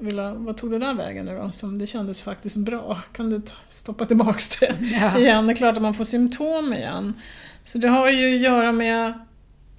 vilja, 0.00 0.34
vad 0.34 0.56
tog 0.56 0.70
det 0.70 0.78
där 0.78 0.94
vägen 0.94 1.26
nu 1.26 1.38
då? 1.38 1.50
Som 1.50 1.78
det 1.78 1.86
kändes 1.86 2.22
faktiskt 2.22 2.56
bra. 2.56 3.02
Kan 3.12 3.30
du 3.30 3.42
stoppa 3.68 4.06
tillbaks 4.06 4.58
det 4.58 4.76
ja. 5.00 5.18
igen? 5.18 5.46
Det 5.46 5.52
är 5.52 5.56
klart 5.56 5.76
att 5.76 5.82
man 5.82 5.94
får 5.94 6.04
symptom 6.04 6.74
igen. 6.74 7.14
Så 7.62 7.78
det 7.78 7.88
har 7.88 8.10
ju 8.10 8.34
att 8.34 8.40
göra 8.40 8.72
med 8.72 9.12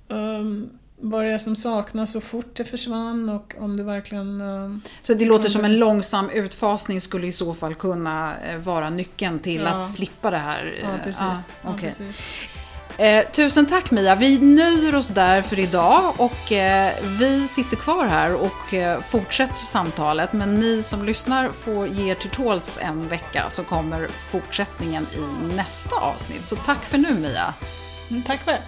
um, 0.08 0.70
vad 1.10 1.26
det 1.26 1.32
är 1.32 1.38
som 1.38 1.56
saknas 1.56 2.12
så 2.12 2.22
fort 2.22 2.56
det 2.56 2.66
försvann 2.66 3.30
och 3.30 3.56
om 3.60 3.78
det 3.78 3.84
verkligen... 3.84 4.41
Uh, 4.41 4.78
så 5.01 5.14
det 5.14 5.26
låter 5.26 5.49
som 5.49 5.66
en 5.66 5.80
långsam 5.80 6.30
utfasning 6.30 7.01
skulle 7.01 7.28
i 7.28 7.32
så 7.32 7.53
fall 7.53 7.76
kunna 7.76 8.36
uh, 8.53 8.58
vara 8.58 8.89
nyckeln 8.89 9.39
till 9.39 9.62
ja. 9.62 9.68
att 9.68 9.86
slippa 9.86 10.32
det 10.32 10.38
här? 10.38 10.74
Ja, 10.82 10.88
precis. 11.03 11.22
Ah, 11.22 11.38
ja, 11.64 11.76
precis. 11.80 12.22
Eh, 12.97 13.26
tusen 13.32 13.66
tack 13.66 13.91
Mia. 13.91 14.16
Vi 14.16 14.39
nöjer 14.39 14.95
oss 14.95 15.08
där 15.08 15.41
för 15.41 15.60
idag 15.60 16.14
och 16.18 16.51
eh, 16.51 16.93
vi 17.20 17.47
sitter 17.47 17.78
kvar 17.78 18.06
här 18.06 18.34
och 18.34 18.74
eh, 18.74 19.01
fortsätter 19.01 19.66
samtalet. 19.66 20.34
Men 20.34 20.60
ni 20.60 20.84
som 20.84 21.06
lyssnar 21.06 21.51
får 21.51 21.88
ge 21.88 22.12
er 22.12 22.16
till 22.16 22.30
tåls 22.30 22.80
en 22.82 23.08
vecka 23.08 23.49
så 23.49 23.64
kommer 23.64 24.08
fortsättningen 24.32 25.08
i 25.14 25.56
nästa 25.56 25.95
avsnitt. 25.95 26.47
Så 26.47 26.56
tack 26.56 26.86
för 26.86 26.97
nu 26.97 27.14
Mia. 27.14 27.53
Mm, 28.10 28.24
tack 28.24 28.45
själv. 28.45 28.62